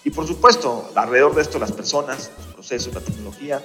Y 0.04 0.10
por 0.10 0.26
supuesto, 0.26 0.90
alrededor 0.94 1.34
de 1.34 1.42
esto, 1.42 1.58
las 1.58 1.72
personas, 1.72 2.30
los 2.38 2.54
procesos, 2.54 2.94
la 2.94 3.00
tecnología, 3.00 3.62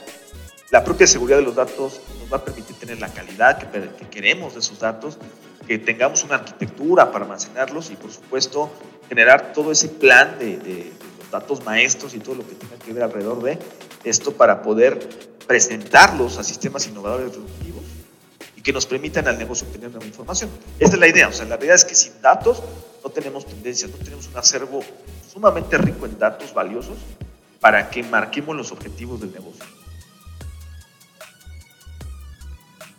la 0.69 0.83
propia 0.83 1.07
seguridad 1.07 1.37
de 1.37 1.43
los 1.43 1.55
datos 1.55 2.01
nos 2.19 2.31
va 2.31 2.37
a 2.37 2.45
permitir 2.45 2.75
tener 2.75 2.99
la 2.99 3.09
calidad 3.09 3.57
que, 3.57 4.07
queremos 4.09 4.53
de 4.53 4.59
esos 4.59 4.79
datos, 4.79 5.17
que 5.65 5.79
tengamos 5.79 6.23
una 6.23 6.35
arquitectura 6.35 7.11
para 7.11 7.25
almacenarlos 7.25 7.89
y, 7.89 7.95
por 7.95 8.11
supuesto, 8.11 8.69
generar 9.07 9.53
todo 9.53 9.71
ese 9.71 9.89
plan 9.89 10.37
de, 10.37 10.91
los 11.19 11.31
datos 11.31 11.63
maestros 11.63 12.13
y 12.13 12.19
todo 12.19 12.35
lo 12.35 12.47
que 12.47 12.55
tenga 12.55 12.75
que 12.77 12.93
ver 12.93 13.03
alrededor 13.03 13.41
de 13.41 13.57
esto 14.03 14.33
para 14.33 14.61
poder 14.61 15.09
presentarlos 15.47 16.37
a 16.37 16.43
sistemas 16.43 16.85
innovadores 16.87 17.27
disruptivos 17.27 17.76
y 18.57 18.61
que 18.61 18.73
nos 18.73 18.87
permitan 18.87 19.27
al 19.27 19.37
negocio 19.37 19.67
obtener 19.67 19.91
nueva 19.91 20.05
información. 20.05 20.49
Esa 20.79 20.93
es 20.93 20.99
la 20.99 21.07
idea. 21.07 21.27
O 21.27 21.31
sea, 21.31 21.45
la 21.45 21.55
realidad 21.55 21.75
es 21.75 21.85
que 21.85 21.95
sin 21.95 22.19
datos 22.21 22.61
no 23.03 23.09
tenemos 23.11 23.45
tendencias, 23.45 23.91
no 23.91 23.97
tenemos 23.97 24.27
un 24.27 24.37
acervo 24.37 24.81
sumamente 25.31 25.77
rico 25.77 26.07
en 26.07 26.17
datos 26.17 26.53
valiosos 26.53 26.97
para 27.59 27.89
que 27.89 28.01
marquemos 28.03 28.55
los 28.55 28.71
objetivos 28.71 29.21
del 29.21 29.31
negocio. 29.31 29.63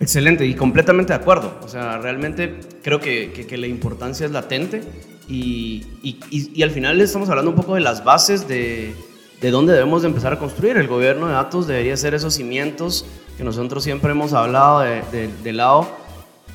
Excelente 0.01 0.47
y 0.47 0.55
completamente 0.55 1.13
de 1.13 1.19
acuerdo. 1.19 1.59
O 1.63 1.69
sea, 1.69 1.99
realmente 1.99 2.61
creo 2.83 3.01
que, 3.01 3.33
que, 3.33 3.57
la 3.59 3.67
importancia 3.67 4.27
es 4.27 4.33
latente 4.33 4.83
y, 5.29 5.85
y, 6.03 6.21
y, 6.31 6.63
al 6.63 6.71
final 6.71 7.01
estamos 7.01 7.29
hablando 7.29 7.51
un 7.51 7.57
poco 7.57 7.75
de 7.75 7.81
las 7.81 8.05
bases 8.05 8.47
de, 8.47 8.95
de 9.41 9.51
dónde 9.51 9.73
debemos 9.73 10.03
de 10.03 10.09
empezar 10.09 10.33
a 10.33 10.39
construir. 10.39 10.77
El 10.77 10.87
gobierno 10.87 11.27
de 11.27 11.33
datos 11.33 11.67
debería 11.67 11.97
ser 11.97 12.15
esos 12.15 12.35
cimientos 12.35 13.07
que 13.39 13.45
nosotros 13.45 13.85
siempre 13.85 14.11
hemos 14.11 14.33
hablado 14.33 14.81
de, 14.81 15.29
de, 15.29 15.53
lado, 15.53 15.89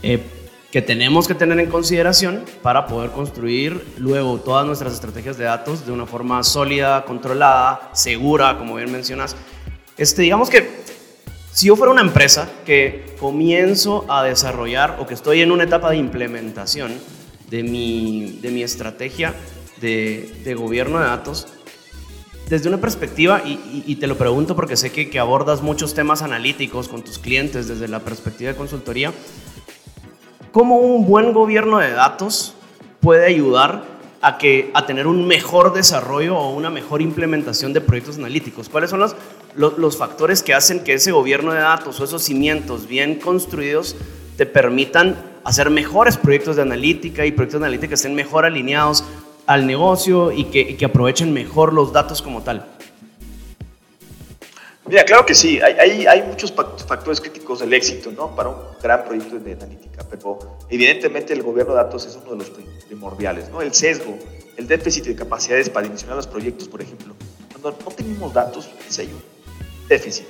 eh, 0.03 0.21
que 0.69 0.81
tenemos 0.81 1.29
que 1.29 1.33
tener 1.33 1.57
en 1.61 1.69
consideración 1.69 2.43
para 2.61 2.87
poder 2.87 3.11
construir 3.11 3.93
luego 3.97 4.37
todas 4.39 4.65
nuestras 4.65 4.93
estrategias 4.93 5.37
de 5.37 5.45
datos 5.45 5.85
de 5.85 5.93
una 5.93 6.05
forma 6.05 6.43
sólida, 6.43 7.05
controlada, 7.05 7.89
segura, 7.93 8.57
como 8.57 8.75
bien 8.75 8.91
mencionas. 8.91 9.37
Este, 9.97 10.23
digamos 10.23 10.49
que 10.49 10.83
si 11.53 11.67
yo 11.67 11.77
fuera 11.77 11.93
una 11.93 12.01
empresa 12.01 12.49
que 12.65 13.15
comienzo 13.17 14.05
a 14.09 14.21
desarrollar 14.21 14.97
o 14.99 15.07
que 15.07 15.13
estoy 15.13 15.39
en 15.39 15.53
una 15.53 15.63
etapa 15.63 15.89
de 15.89 15.95
implementación 15.95 16.99
de 17.49 17.63
mi, 17.63 18.39
de 18.41 18.51
mi 18.51 18.61
estrategia 18.61 19.33
de, 19.79 20.41
de 20.43 20.53
gobierno 20.53 20.99
de 20.99 21.05
datos, 21.05 21.47
desde 22.49 22.69
una 22.69 22.79
perspectiva, 22.79 23.41
y, 23.45 23.95
te 23.95 24.07
lo 24.07 24.17
pregunto 24.17 24.55
porque 24.55 24.75
sé 24.75 24.91
que, 24.91 25.09
que, 25.09 25.19
abordas 25.19 25.61
muchos 25.61 25.93
temas 25.93 26.21
analíticos 26.21 26.87
con 26.87 27.01
tus 27.01 27.17
clientes 27.17 27.67
desde 27.67 27.87
la 27.87 27.99
perspectiva 27.99 28.51
de 28.51 28.57
consultoría, 28.57 29.13
¿cómo 30.51 30.77
un 30.77 31.05
buen 31.05 31.33
gobierno 31.33 31.79
de 31.79 31.91
datos 31.91 32.53
puede 32.99 33.25
ayudar 33.25 33.83
a, 34.21 34.37
que, 34.37 34.71
a 34.73 34.85
tener 34.85 35.07
un 35.07 35.25
mejor 35.25 35.73
desarrollo 35.73 36.37
o 36.37 36.53
una 36.53 36.69
mejor 36.69 37.01
implementación 37.01 37.73
de 37.73 37.81
proyectos 37.81 38.17
analíticos? 38.17 38.69
¿Cuáles 38.69 38.89
son 38.89 38.99
los, 38.99 39.15
los, 39.55 39.97
factores 39.97 40.43
que 40.43 40.53
hacen 40.53 40.83
que 40.83 40.93
ese 40.93 41.11
gobierno 41.11 41.53
de 41.53 41.59
datos 41.59 41.99
o 41.99 42.03
esos 42.03 42.23
cimientos 42.23 42.87
bien 42.87 43.15
construidos 43.15 43.95
te 44.37 44.45
permitan 44.45 45.15
hacer 45.43 45.69
mejores 45.69 46.17
proyectos 46.17 46.55
de 46.55 46.61
analítica 46.61 47.25
y 47.25 47.31
proyectos 47.31 47.59
de 47.59 47.67
analítica 47.67 47.89
que 47.89 47.95
estén 47.95 48.15
mejor 48.15 48.45
alineados 48.45 49.03
al 49.45 49.67
negocio 49.67 50.31
y 50.31 50.45
que, 50.45 50.61
y 50.61 50.73
que 50.75 50.85
aprovechen 50.85 51.33
mejor 51.33 51.73
los 51.73 51.91
datos 51.91 52.21
como 52.21 52.41
tal? 52.41 52.65
Mira, 54.85 55.05
claro 55.05 55.25
que 55.25 55.33
sí, 55.33 55.61
hay, 55.61 56.05
hay, 56.05 56.21
muchos 56.23 56.51
factores 56.51 57.21
críticos 57.21 57.59
del 57.59 57.73
éxito 57.73 58.11
¿no? 58.11 58.35
para 58.35 58.49
un 58.49 58.57
gran 58.81 59.05
proyecto 59.05 59.39
de 59.39 59.53
analítica, 59.53 60.05
pero 60.09 60.57
evidentemente 60.69 61.31
el 61.33 61.41
gobierno 61.41 61.73
de 61.73 61.83
datos 61.83 62.05
es 62.05 62.17
uno 62.17 62.31
de 62.31 62.37
los 62.37 62.51
primordiales. 62.87 63.49
¿no? 63.49 63.61
El 63.61 63.73
sesgo, 63.73 64.17
el 64.57 64.67
déficit 64.67 65.05
de 65.05 65.15
capacidades 65.15 65.69
para 65.69 65.83
dimensionar 65.83 66.17
los 66.17 66.27
proyectos, 66.27 66.67
por 66.67 66.81
ejemplo. 66.81 67.15
Cuando 67.49 67.71
no 67.71 67.91
tenemos 67.91 68.33
datos, 68.33 68.69
hay 68.99 69.05
un 69.05 69.23
déficit 69.87 70.25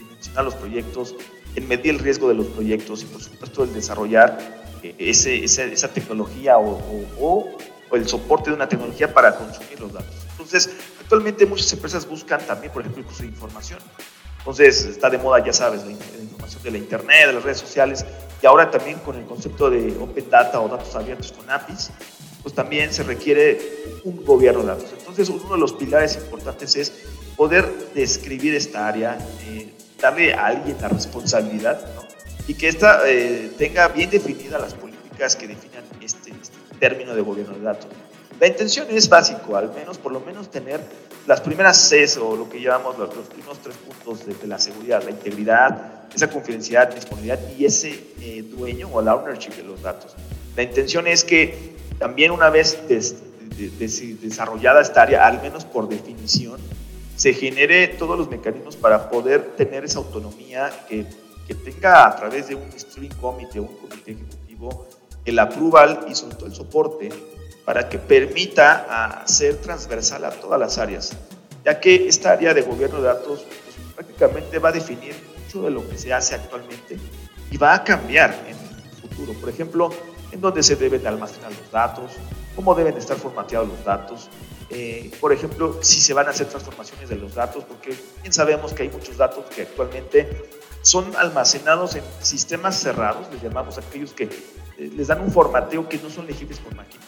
en 0.00 0.08
dimensionar 0.08 0.44
los 0.46 0.54
proyectos, 0.56 1.14
en 1.54 1.68
medir 1.68 1.94
el 1.94 2.00
riesgo 2.00 2.28
de 2.28 2.34
los 2.34 2.46
proyectos 2.46 3.02
y 3.04 3.06
por 3.06 3.22
supuesto 3.22 3.62
el 3.62 3.72
desarrollar 3.72 4.36
eh, 4.82 4.96
ese, 4.98 5.44
esa, 5.44 5.88
tecnología 5.88 6.58
o, 6.58 6.70
o, 6.70 7.06
o 7.20 7.48
el 7.96 8.08
soporte 8.08 8.50
de 8.50 8.56
una 8.56 8.68
tecnología 8.68 9.12
para 9.12 9.34
consumir 9.36 9.80
los 9.80 9.92
datos. 9.92 10.14
Entonces, 10.30 10.70
actualmente 11.00 11.46
muchas 11.46 11.72
empresas 11.72 12.06
buscan 12.06 12.40
también, 12.46 12.72
por 12.72 12.82
ejemplo, 12.82 13.00
el 13.00 13.06
curso 13.06 13.22
de 13.22 13.28
información. 13.28 13.78
Entonces, 14.38 14.84
está 14.84 15.08
de 15.08 15.18
moda, 15.18 15.44
ya 15.44 15.52
sabes, 15.52 15.84
la, 15.84 15.92
información 15.92 16.62
de 16.62 16.70
la 16.72 16.78
Internet, 16.78 17.26
de 17.28 17.32
las 17.34 17.42
redes 17.44 17.58
sociales, 17.58 18.04
y 18.42 18.46
ahora 18.46 18.70
también 18.70 18.98
con 18.98 19.16
el 19.16 19.24
concepto 19.24 19.70
de 19.70 19.96
Open 19.98 20.28
Data 20.28 20.60
o 20.60 20.68
datos 20.68 20.94
abiertos 20.96 21.32
con 21.32 21.48
APIs, 21.48 21.90
pues 22.42 22.54
también 22.54 22.92
se 22.92 23.04
requiere 23.04 24.00
un 24.04 24.24
gobierno 24.24 24.62
de 24.62 24.68
datos. 24.68 24.92
Entonces, 24.98 25.28
uno 25.28 25.54
de 25.54 25.60
los 25.60 25.72
pilares 25.74 26.16
importantes 26.16 26.74
es 26.74 26.92
poder 27.36 27.70
describir 27.94 28.54
esta 28.54 28.88
área, 28.88 29.16
eh, 29.46 29.72
darle 30.00 30.34
a 30.34 30.46
alguien 30.46 30.76
la 30.80 30.88
responsabilidad, 30.88 31.80
¿no? 31.94 32.02
y 32.48 32.54
que 32.54 32.68
ésta 32.68 33.02
eh, 33.06 33.52
tenga 33.56 33.88
bien 33.88 34.10
definidas 34.10 34.60
las 34.60 34.74
políticas 34.74 35.36
que 35.36 35.46
definan 35.46 35.81
término 36.82 37.14
de 37.14 37.22
gobierno 37.22 37.54
de 37.54 37.60
datos. 37.60 37.86
La 38.40 38.48
intención 38.48 38.88
es 38.90 39.08
básico, 39.08 39.56
al 39.56 39.72
menos, 39.72 39.98
por 39.98 40.10
lo 40.10 40.18
menos 40.18 40.50
tener 40.50 40.80
las 41.28 41.40
primeras 41.40 41.88
Cs 41.88 42.16
o 42.16 42.34
lo 42.34 42.50
que 42.50 42.60
llamamos 42.60 42.98
los, 42.98 43.08
primeros 43.28 43.60
tres 43.62 43.76
puntos 43.76 44.26
de, 44.26 44.48
la 44.48 44.58
seguridad, 44.58 45.00
la 45.04 45.12
integridad, 45.12 46.02
esa 46.12 46.28
confidencialidad, 46.28 46.92
disponibilidad 46.92 47.38
y 47.56 47.66
ese 47.66 47.90
eh, 48.20 48.42
dueño 48.42 48.88
o 48.92 49.00
la 49.00 49.14
ownership 49.14 49.52
de 49.52 49.62
los 49.62 49.80
datos. 49.80 50.16
La 50.56 50.64
intención 50.64 51.06
es 51.06 51.22
que 51.22 51.76
también 52.00 52.32
una 52.32 52.50
vez 52.50 52.76
desarrollada 54.20 54.80
esta 54.80 55.02
área, 55.02 55.24
al 55.24 55.40
menos 55.40 55.64
por 55.64 55.88
definición, 55.88 56.60
se 57.14 57.32
genere 57.32 57.86
todos 57.86 58.18
los 58.18 58.28
mecanismos 58.28 58.74
para 58.74 59.08
poder 59.08 59.52
tener 59.56 59.84
esa 59.84 59.98
autonomía 59.98 60.68
que, 60.88 61.06
que 61.46 61.54
tenga 61.54 62.08
a 62.08 62.16
través 62.16 62.48
de 62.48 62.56
un 62.56 62.72
steering 62.76 63.14
committee 63.20 63.60
o 63.60 63.62
un 63.62 63.76
comité 63.76 64.10
ejecutivo 64.10 64.88
el 65.24 65.38
approval 65.38 66.06
y 66.08 66.14
sobre 66.14 66.36
todo 66.36 66.46
el 66.46 66.54
soporte 66.54 67.10
para 67.64 67.88
que 67.88 67.98
permita 67.98 69.22
ser 69.26 69.56
transversal 69.56 70.24
a 70.24 70.30
todas 70.30 70.58
las 70.58 70.78
áreas, 70.78 71.12
ya 71.64 71.78
que 71.80 72.08
esta 72.08 72.32
área 72.32 72.52
de 72.54 72.62
gobierno 72.62 72.98
de 72.98 73.04
datos 73.04 73.44
pues, 73.44 73.76
prácticamente 73.94 74.58
va 74.58 74.70
a 74.70 74.72
definir 74.72 75.14
mucho 75.44 75.62
de 75.62 75.70
lo 75.70 75.88
que 75.88 75.96
se 75.96 76.12
hace 76.12 76.34
actualmente 76.34 76.98
y 77.50 77.56
va 77.56 77.74
a 77.74 77.84
cambiar 77.84 78.34
en 78.46 78.56
el 78.56 79.00
futuro. 79.00 79.38
Por 79.38 79.48
ejemplo, 79.48 79.90
en 80.32 80.40
dónde 80.40 80.62
se 80.62 80.74
deben 80.74 81.06
almacenar 81.06 81.52
los 81.52 81.70
datos, 81.70 82.12
cómo 82.56 82.74
deben 82.74 82.96
estar 82.96 83.16
formateados 83.16 83.68
los 83.68 83.84
datos, 83.84 84.28
eh, 84.74 85.10
por 85.20 85.34
ejemplo, 85.34 85.78
si 85.82 86.00
se 86.00 86.14
van 86.14 86.26
a 86.28 86.30
hacer 86.30 86.46
transformaciones 86.46 87.10
de 87.10 87.16
los 87.16 87.34
datos, 87.34 87.62
porque 87.64 87.94
bien 88.22 88.32
sabemos 88.32 88.72
que 88.72 88.84
hay 88.84 88.88
muchos 88.88 89.18
datos 89.18 89.44
que 89.54 89.62
actualmente 89.62 90.48
son 90.80 91.14
almacenados 91.16 91.94
en 91.94 92.02
sistemas 92.20 92.80
cerrados, 92.80 93.26
les 93.30 93.42
llamamos 93.42 93.76
aquellos 93.76 94.14
que 94.14 94.30
les 94.88 95.06
dan 95.06 95.20
un 95.20 95.30
formateo 95.30 95.88
que 95.88 95.98
no 95.98 96.10
son 96.10 96.26
legibles 96.26 96.58
por 96.58 96.74
máquina 96.74 97.02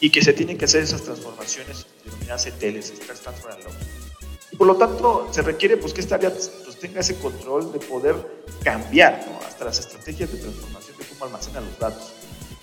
y 0.00 0.10
que 0.10 0.22
se 0.22 0.32
tienen 0.32 0.58
que 0.58 0.64
hacer 0.64 0.82
esas 0.82 1.02
transformaciones 1.02 1.86
denominadas 2.04 2.46
ETLs, 2.46 2.92
and 3.26 3.64
Load. 3.64 3.74
Y 4.50 4.56
por 4.56 4.66
lo 4.66 4.76
tanto, 4.76 5.28
se 5.30 5.42
requiere 5.42 5.76
pues, 5.76 5.94
que 5.94 6.00
esta 6.00 6.16
área 6.16 6.30
pues, 6.30 6.76
tenga 6.80 7.00
ese 7.00 7.16
control 7.20 7.72
de 7.72 7.78
poder 7.78 8.16
cambiar 8.64 9.24
hasta 9.46 9.64
las 9.64 9.78
estrategias 9.78 10.32
de 10.32 10.38
transformación 10.38 10.98
de 10.98 11.04
cómo 11.04 11.24
almacenan 11.26 11.64
los 11.64 11.78
datos. 11.78 12.12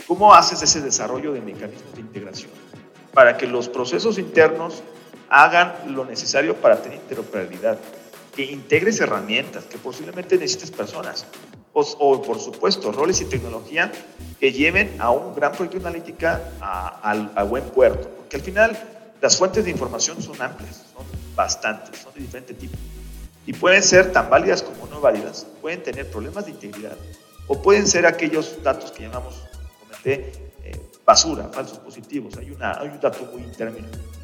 ¿Cómo 0.06 0.34
haces 0.34 0.62
ese 0.62 0.82
desarrollo 0.82 1.32
de 1.32 1.40
mecanismos 1.40 1.94
de 1.96 2.02
integración 2.02 2.52
para 3.14 3.38
que 3.38 3.48
los 3.48 3.70
procesos 3.70 4.18
internos 4.18 4.84
hagan 5.30 5.74
lo 5.96 6.04
necesario 6.04 6.56
para 6.56 6.82
tener 6.82 6.98
interoperabilidad? 6.98 7.80
Que 8.36 8.44
integres 8.44 9.00
herramientas, 9.00 9.64
que 9.64 9.78
posiblemente 9.78 10.36
necesites 10.36 10.72
personas, 10.72 11.26
o, 11.74 12.22
por 12.22 12.40
supuesto 12.40 12.92
roles 12.92 13.22
y 13.22 13.26
tecnología 13.26 13.92
que 14.40 14.52
lleven 14.52 14.96
a 15.00 15.12
un 15.12 15.36
gran 15.36 15.52
proyecto 15.52 15.80
de 15.80 15.88
analítica 15.88 16.42
a, 16.62 17.44
buen 17.44 17.64
puerto. 17.66 18.10
Porque 18.18 18.38
al 18.38 18.42
final 18.42 18.78
las 19.22 19.38
fuentes 19.38 19.66
de 19.66 19.72
información 19.72 20.22
son 20.22 20.42
amplias, 20.42 20.84
son 20.94 21.06
bastantes, 21.36 22.00
son 22.00 22.14
de 22.14 22.22
diferente 22.22 22.54
tipo. 22.54 22.78
Y 23.46 23.54
pueden 23.54 23.84
ser 23.84 24.12
tan 24.12 24.30
válidas 24.30 24.62
como 24.62 24.88
no 24.88 25.02
válidas, 25.02 25.46
pueden 25.62 25.82
tener 25.84 26.10
problemas 26.10 26.46
de 26.46 26.52
integridad, 26.52 26.96
o 27.48 27.62
pueden 27.62 27.88
ser 27.88 28.06
aquellos 28.06 28.62
datos 28.62 28.92
que 28.92 29.04
llamamos, 29.04 29.44
comenté, 29.80 30.32
eh, 30.64 30.80
basura, 31.06 31.50
falsos 31.52 31.80
positivos. 31.80 32.38
Hay, 32.38 32.52
una, 32.52 32.80
hay 32.80 32.90
un 32.90 33.00
dato 33.00 33.28
muy 33.34 33.44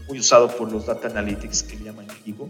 muy 0.08 0.19
usado 0.19 0.47
por 0.55 0.71
los 0.71 0.86
data 0.86 1.08
analytics 1.08 1.63
que 1.63 1.77
le 1.77 1.86
llaman 1.86 2.08
Gigo, 2.23 2.47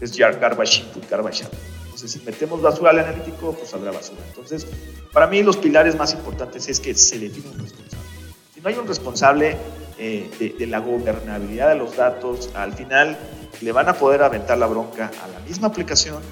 es 0.00 0.16
garbage 0.16 0.80
input, 0.80 1.08
garbage 1.08 1.44
output. 1.44 1.58
Entonces, 1.84 2.10
si 2.12 2.20
metemos 2.20 2.62
basura 2.62 2.90
al 2.90 3.00
analítico, 3.00 3.52
pues 3.52 3.70
saldrá 3.70 3.90
basura. 3.90 4.20
Entonces, 4.28 4.66
para 5.12 5.26
mí 5.26 5.42
los 5.42 5.56
pilares 5.56 5.96
más 5.96 6.12
importantes 6.14 6.68
es 6.68 6.78
que 6.78 6.94
se 6.94 7.18
define 7.18 7.48
un 7.50 7.58
responsable. 7.58 8.06
Si 8.54 8.60
no 8.60 8.68
hay 8.68 8.74
un 8.76 8.86
responsable 8.86 9.56
eh, 9.98 10.30
de, 10.38 10.50
de, 10.50 10.66
la 10.66 10.78
gobernabilidad 10.78 11.70
de 11.70 11.74
los 11.74 11.96
datos, 11.96 12.50
al 12.54 12.72
final 12.72 13.18
le 13.60 13.72
van 13.72 13.88
a 13.88 13.94
poder 13.94 14.22
aventar 14.22 14.58
la 14.58 14.66
bronca 14.66 15.10
a 15.22 15.28
la 15.28 15.40
misma 15.40 15.68
aplicación 15.68 16.22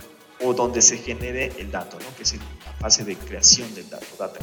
o 0.42 0.54
donde 0.54 0.82
se 0.82 0.98
genere 0.98 1.52
el 1.58 1.70
dato, 1.70 1.98
¿no? 1.98 2.16
que 2.16 2.22
es 2.22 2.34
la 2.34 2.72
fase 2.78 3.04
de 3.04 3.16
creación 3.16 3.74
del 3.74 3.88
dato, 3.88 4.06
data. 4.18 4.38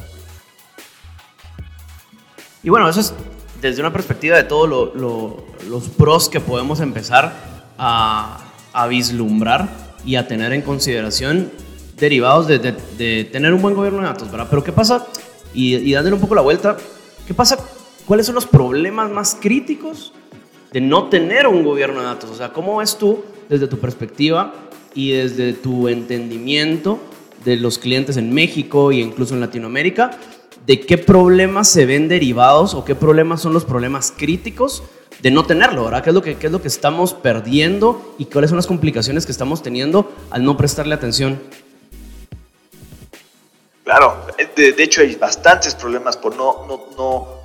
Y 2.62 2.70
bueno, 2.70 2.88
eso 2.88 3.00
es 3.00 3.14
desde 3.60 3.80
una 3.80 3.92
perspectiva 3.92 4.36
de 4.36 4.44
todos 4.44 4.94
los 4.94 5.88
pros 5.90 6.28
que 6.28 6.40
podemos 6.40 6.80
empezar 6.80 7.32
a, 7.78 8.53
a, 8.74 8.86
vislumbrar 8.86 9.68
y 10.04 10.16
a 10.16 10.28
tener 10.28 10.52
en 10.52 10.62
consideración 10.62 11.50
derivados 11.98 12.48
de, 12.48 13.24
tener 13.30 13.54
un 13.54 13.62
buen 13.62 13.74
gobierno 13.74 14.00
de 14.00 14.06
datos, 14.06 14.30
¿verdad? 14.30 14.48
Pero 14.50 14.62
¿qué 14.62 14.72
pasa? 14.72 15.06
Y, 15.54 15.76
y 15.76 15.92
dándole 15.92 16.16
un 16.16 16.20
poco 16.20 16.34
la 16.34 16.42
vuelta, 16.42 16.76
¿qué 17.26 17.32
pasa? 17.32 17.56
¿Cuáles 18.06 18.26
son 18.26 18.34
los 18.34 18.46
problemas 18.46 19.10
más 19.10 19.36
críticos 19.40 20.12
de 20.72 20.80
no 20.80 21.08
tener 21.08 21.46
un 21.46 21.64
gobierno 21.64 22.00
de 22.00 22.06
datos? 22.06 22.30
O 22.30 22.36
sea, 22.36 22.52
¿cómo 22.52 22.76
ves 22.76 22.98
tú 22.98 23.24
desde 23.48 23.66
tu 23.66 23.78
perspectiva 23.78 24.52
y 24.94 25.12
desde 25.12 25.52
tu 25.52 25.88
entendimiento 25.88 26.98
de 27.44 27.56
los 27.56 27.78
clientes 27.78 28.16
en 28.16 28.32
México 28.32 28.90
e 28.90 28.96
incluso 28.96 29.34
en 29.34 29.40
Latinoamérica, 29.40 30.12
de 30.66 30.80
qué 30.80 30.96
problemas 30.96 31.68
se 31.68 31.84
ven 31.84 32.08
derivados 32.08 32.74
o 32.74 32.84
qué 32.84 32.94
problemas 32.94 33.42
son 33.42 33.52
los 33.52 33.64
problemas 33.64 34.12
críticos 34.16 34.82
de 35.20 35.30
no 35.30 35.44
tenerlo, 35.44 35.84
¿verdad? 35.84 36.02
¿Qué 36.02 36.10
es 36.10 36.14
lo 36.14 36.22
que, 36.22 36.36
qué 36.36 36.46
es 36.46 36.52
lo 36.52 36.60
que 36.60 36.68
estamos 36.68 37.14
perdiendo 37.14 38.14
y 38.18 38.26
cuáles 38.26 38.50
son 38.50 38.56
las 38.56 38.66
complicaciones 38.66 39.26
que 39.26 39.32
estamos 39.32 39.62
teniendo 39.62 40.12
al 40.30 40.44
no 40.44 40.56
prestarle 40.56 40.94
atención? 40.94 41.40
Claro, 43.84 44.16
de, 44.56 44.74
hecho 44.78 45.02
hay 45.02 45.14
bastantes 45.16 45.74
problemas 45.74 46.16
por 46.16 46.34
no, 46.36 46.66
no, 46.66 46.86
no 46.96 47.44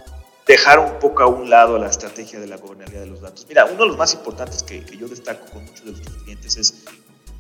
dejar 0.49 0.79
un 0.79 0.97
poco 0.99 1.21
a 1.21 1.27
un 1.27 1.49
lado 1.49 1.77
la 1.77 1.87
estrategia 1.87 2.39
de 2.39 2.47
la 2.47 2.57
gobernabilidad 2.57 3.03
de 3.03 3.09
los 3.11 3.21
datos. 3.21 3.45
Mira, 3.47 3.65
uno 3.65 3.83
de 3.83 3.87
los 3.87 3.97
más 3.97 4.13
importantes 4.15 4.63
que, 4.63 4.83
yo 4.97 5.07
destaco 5.07 5.45
con 5.51 5.63
muchos 5.63 5.85
de 5.85 5.91
nuestros 5.91 6.23
clientes 6.23 6.57
es, 6.57 6.85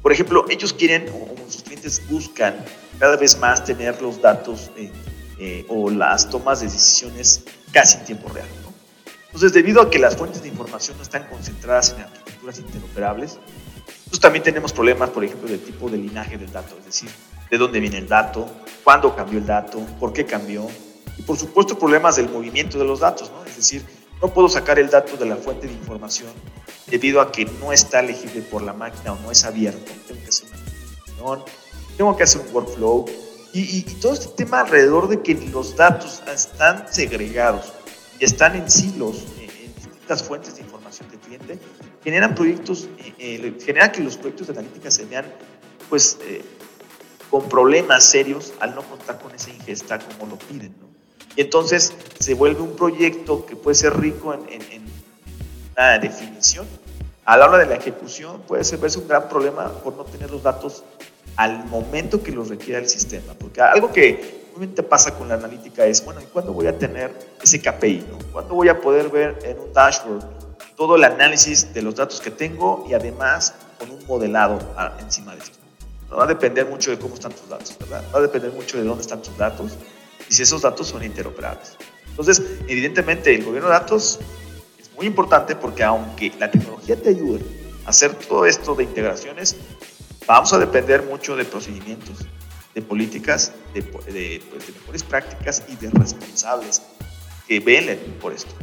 por 0.01 0.11
ejemplo, 0.11 0.45
ellos 0.49 0.73
quieren, 0.73 1.09
o 1.09 1.33
nuestros 1.39 1.63
clientes 1.63 2.01
buscan 2.09 2.63
cada 2.99 3.15
vez 3.15 3.35
más 3.39 3.65
tener 3.65 3.99
los 4.01 4.21
datos 4.21 4.69
eh, 4.77 4.91
eh, 5.39 5.65
o 5.69 5.89
las 5.89 6.29
tomas 6.29 6.59
de 6.59 6.67
decisiones 6.67 7.45
casi 7.71 7.97
en 7.97 8.05
tiempo 8.05 8.29
real. 8.29 8.47
Entonces, 9.29 9.53
debido 9.53 9.81
a 9.81 9.89
que 9.89 9.99
las 9.99 10.17
fuentes 10.17 10.41
de 10.41 10.49
información 10.49 10.97
no 10.97 11.03
están 11.03 11.27
concentradas 11.27 11.93
en 11.93 12.01
arquitecturas 12.01 12.59
interoperables, 12.59 13.39
pues 14.09 14.19
también 14.19 14.43
tenemos 14.43 14.73
problemas, 14.73 15.11
por 15.11 15.23
ejemplo, 15.23 15.47
del 15.47 15.61
tipo 15.61 15.89
de 15.89 15.97
linaje 15.97 16.37
del 16.37 16.51
dato, 16.51 16.75
es 16.79 16.85
decir, 16.85 17.09
de 17.49 17.57
dónde 17.57 17.79
viene 17.79 17.99
el 17.99 18.07
dato, 18.07 18.49
cuándo 18.83 19.15
cambió 19.15 19.37
el 19.37 19.45
dato, 19.45 19.79
por 19.99 20.13
qué 20.13 20.25
cambió, 20.25 20.67
y 21.17 21.21
por 21.21 21.37
supuesto 21.37 21.77
problemas 21.77 22.15
del 22.15 22.29
movimiento 22.29 22.79
de 22.79 22.85
los 22.85 23.01
datos. 23.01 23.31
Es 23.45 23.57
decir, 23.57 23.85
no 24.21 24.33
puedo 24.33 24.49
sacar 24.49 24.79
el 24.79 24.89
dato 24.89 25.15
de 25.15 25.25
la 25.25 25.35
fuente 25.35 25.67
de 25.67 25.73
información 25.73 26.29
debido 26.87 27.21
a 27.21 27.31
que 27.31 27.45
no 27.45 27.71
está 27.71 28.01
legible 28.01 28.41
por 28.41 28.63
la 28.63 28.73
máquina 28.73 29.13
o 29.13 29.19
no 29.19 29.31
es 29.31 29.45
abierto. 29.45 29.91
Tengo 30.07 30.21
que 30.21 30.29
hacer 30.29 30.47
una 31.21 31.43
tengo 31.97 32.15
que 32.15 32.23
hacer 32.23 32.41
un 32.41 32.55
workflow. 32.55 33.05
Y, 33.51 33.81
todo 33.99 34.13
este 34.13 34.27
tema 34.27 34.61
alrededor 34.61 35.09
de 35.09 35.21
que 35.21 35.33
los 35.33 35.75
datos 35.75 36.21
están 36.31 36.85
segregados 36.89 37.73
y 38.19 38.25
están 38.25 38.55
en 38.55 38.69
silos, 38.69 39.25
en, 39.39 39.49
distintas 39.75 40.23
fuentes 40.23 40.55
de 40.55 40.61
información 40.61 41.09
del 41.09 41.19
cliente, 41.19 41.59
generan 42.03 42.35
proyectos, 42.35 42.89
eh, 42.99 43.13
eh, 43.19 43.57
generan 43.63 43.91
que 43.91 44.01
los 44.01 44.17
proyectos 44.17 44.47
de 44.47 44.53
analítica 44.53 44.91
se 44.91 45.05
vean, 45.05 45.25
pues, 45.89 46.17
eh, 46.21 46.41
con 47.29 47.47
problemas 47.47 48.05
serios 48.05 48.53
al 48.59 48.75
no 48.75 48.81
contar 48.83 49.19
con 49.19 49.33
esa 49.33 49.51
ingesta 49.51 49.99
como 49.99 50.31
lo 50.31 50.37
piden, 50.37 50.75
¿no? 50.79 50.89
Y 51.35 51.41
entonces 51.41 51.93
se 52.19 52.33
vuelve 52.33 52.61
un 52.61 52.75
proyecto 52.75 53.45
que 53.45 53.55
puede 53.55 53.75
ser 53.75 53.97
rico 53.99 54.33
en, 54.33 54.89
una 55.77 55.99
definición. 55.99 56.67
A 57.23 57.37
la 57.37 57.45
hora 57.47 57.59
de 57.59 57.67
la 57.67 57.75
ejecución 57.75 58.41
puede 58.41 58.63
ser 58.63 58.79
un 58.97 59.07
gran 59.07 59.29
problema 59.29 59.71
por 59.83 59.95
no 59.95 60.03
tener 60.03 60.31
los 60.31 60.41
datos 60.41 60.83
al 61.35 61.65
momento 61.65 62.21
que 62.23 62.31
los 62.31 62.49
requiera 62.49 62.79
el 62.79 62.89
sistema. 62.89 63.33
Porque 63.35 63.61
algo 63.61 63.93
que 63.93 64.38
obviamente 64.49 64.83
pasa 64.83 65.15
con 65.17 65.29
la 65.29 65.35
analítica 65.35 65.85
es, 65.85 66.03
bueno, 66.03 66.21
¿y 66.21 66.25
cuándo 66.25 66.53
voy 66.53 66.67
a 66.67 66.77
tener 66.77 67.13
ese 67.41 67.61
KPI? 67.61 68.05
¿no? 68.09 68.17
¿Cuándo 68.31 68.55
voy 68.55 68.69
a 68.69 68.79
poder 68.79 69.09
ver 69.09 69.39
en 69.43 69.59
un 69.59 69.73
dashboard 69.73 70.23
todo 70.75 70.95
el 70.95 71.03
análisis 71.03 71.73
de 71.73 71.81
los 71.81 71.95
datos 71.95 72.19
que 72.21 72.31
tengo 72.31 72.85
y 72.89 72.93
además 72.93 73.53
con 73.77 73.91
un 73.91 74.05
modelado 74.05 74.59
encima 74.99 75.33
de 75.35 75.39
esto? 75.39 75.57
Va 76.11 76.23
a 76.23 76.27
depender 76.27 76.65
mucho 76.65 76.91
de 76.91 76.97
cómo 76.97 77.13
están 77.13 77.31
tus 77.31 77.47
datos, 77.47 77.77
¿verdad? 77.79 78.03
Va 78.13 78.19
a 78.19 78.21
depender 78.23 78.51
mucho 78.51 78.77
de 78.77 78.83
dónde 78.83 79.01
están 79.01 79.21
tus 79.21 79.37
datos 79.37 79.77
y 80.27 80.33
si 80.33 80.41
esos 80.43 80.61
datos 80.61 80.87
son 80.87 81.03
interoperables. 81.03 81.77
Entonces, 82.09 82.41
evidentemente, 82.67 83.33
el 83.33 83.43
gobierno 83.43 83.69
de 83.69 83.75
datos 83.75 84.19
es 84.79 84.89
muy 84.95 85.05
importante 85.05 85.55
porque 85.55 85.83
aunque 85.83 86.33
la 86.39 86.49
tecnología 86.49 86.99
te 86.99 87.09
ayude 87.09 87.41
a 87.85 87.89
hacer 87.89 88.13
todo 88.15 88.45
esto 88.45 88.75
de 88.75 88.83
integraciones, 88.83 89.55
vamos 90.25 90.51
a 90.51 90.57
depender 90.57 91.03
mucho 91.03 91.35
de 91.35 91.45
procedimientos, 91.45 92.25
de 92.75 92.81
políticas, 92.81 93.53
de, 93.73 93.83
pues, 93.83 94.05
de, 94.05 94.41
mejores 94.79 95.03
prácticas 95.03 95.63
y 95.67 95.75
de 95.75 95.89
responsables 95.91 96.81
que 97.47 97.59
velen 97.59 97.99
por 98.21 98.33
esto. 98.33 98.53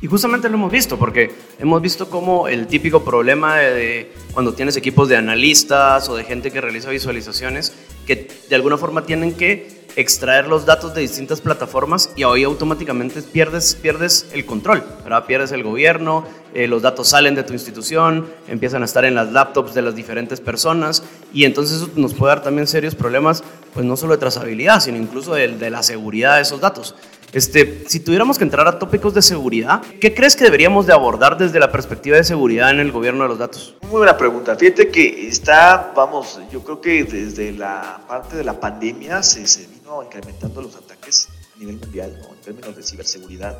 Y 0.00 0.06
justamente 0.06 0.48
lo 0.48 0.54
hemos 0.54 0.70
visto, 0.70 0.96
porque 0.96 1.32
hemos 1.58 1.82
visto 1.82 2.08
como 2.08 2.46
el 2.46 2.68
típico 2.68 3.04
problema 3.04 3.56
de, 3.56 4.12
cuando 4.32 4.54
tienes 4.54 4.76
equipos 4.76 5.08
de 5.08 5.16
analistas 5.16 6.08
o 6.08 6.14
de 6.14 6.22
gente 6.22 6.52
que 6.52 6.60
realiza 6.60 6.90
visualizaciones, 6.90 7.72
que 8.06 8.28
de 8.48 8.54
alguna 8.54 8.78
forma 8.78 9.04
tienen 9.04 9.34
que 9.34 9.77
extraer 9.98 10.46
los 10.46 10.64
datos 10.64 10.94
de 10.94 11.00
distintas 11.00 11.40
plataformas 11.40 12.10
y 12.14 12.22
hoy 12.22 12.44
automáticamente 12.44 13.20
pierdes, 13.20 13.74
pierdes 13.74 14.28
el 14.32 14.46
control, 14.46 14.84
¿verdad? 15.02 15.24
pierdes 15.26 15.50
el 15.50 15.64
gobierno, 15.64 16.24
eh, 16.54 16.68
los 16.68 16.82
datos 16.82 17.08
salen 17.08 17.34
de 17.34 17.42
tu 17.42 17.52
institución, 17.52 18.28
empiezan 18.46 18.82
a 18.82 18.84
estar 18.84 19.04
en 19.04 19.16
las 19.16 19.32
laptops 19.32 19.74
de 19.74 19.82
las 19.82 19.96
diferentes 19.96 20.40
personas 20.40 21.02
y 21.34 21.44
entonces 21.44 21.78
eso 21.78 21.90
nos 21.96 22.14
puede 22.14 22.36
dar 22.36 22.44
también 22.44 22.68
serios 22.68 22.94
problemas, 22.94 23.42
pues 23.74 23.84
no 23.84 23.96
solo 23.96 24.12
de 24.12 24.18
trazabilidad, 24.18 24.78
sino 24.78 24.98
incluso 24.98 25.34
de, 25.34 25.48
de 25.48 25.68
la 25.68 25.82
seguridad 25.82 26.36
de 26.36 26.42
esos 26.42 26.60
datos. 26.60 26.94
Este, 27.32 27.84
si 27.86 28.00
tuviéramos 28.00 28.38
que 28.38 28.44
entrar 28.44 28.66
a 28.66 28.78
tópicos 28.78 29.12
de 29.12 29.20
seguridad, 29.20 29.82
¿qué 30.00 30.14
crees 30.14 30.34
que 30.34 30.44
deberíamos 30.44 30.86
de 30.86 30.94
abordar 30.94 31.36
desde 31.36 31.60
la 31.60 31.70
perspectiva 31.70 32.16
de 32.16 32.24
seguridad 32.24 32.70
en 32.70 32.80
el 32.80 32.90
gobierno 32.90 33.24
de 33.24 33.28
los 33.28 33.38
datos? 33.38 33.74
Muy 33.82 33.98
buena 33.98 34.16
pregunta. 34.16 34.56
Fíjate 34.56 34.88
que 34.88 35.28
está, 35.28 35.92
vamos, 35.94 36.40
yo 36.50 36.62
creo 36.62 36.80
que 36.80 37.04
desde 37.04 37.52
la 37.52 38.00
parte 38.08 38.36
de 38.36 38.44
la 38.44 38.58
pandemia 38.58 39.22
se, 39.22 39.46
se 39.46 39.66
vino 39.88 40.02
incrementando 40.02 40.62
los 40.62 40.76
ataques 40.76 41.28
a 41.54 41.58
nivel 41.58 41.76
mundial, 41.76 42.18
¿no? 42.20 42.34
en 42.34 42.40
términos 42.40 42.76
de 42.76 42.82
ciberseguridad. 42.82 43.58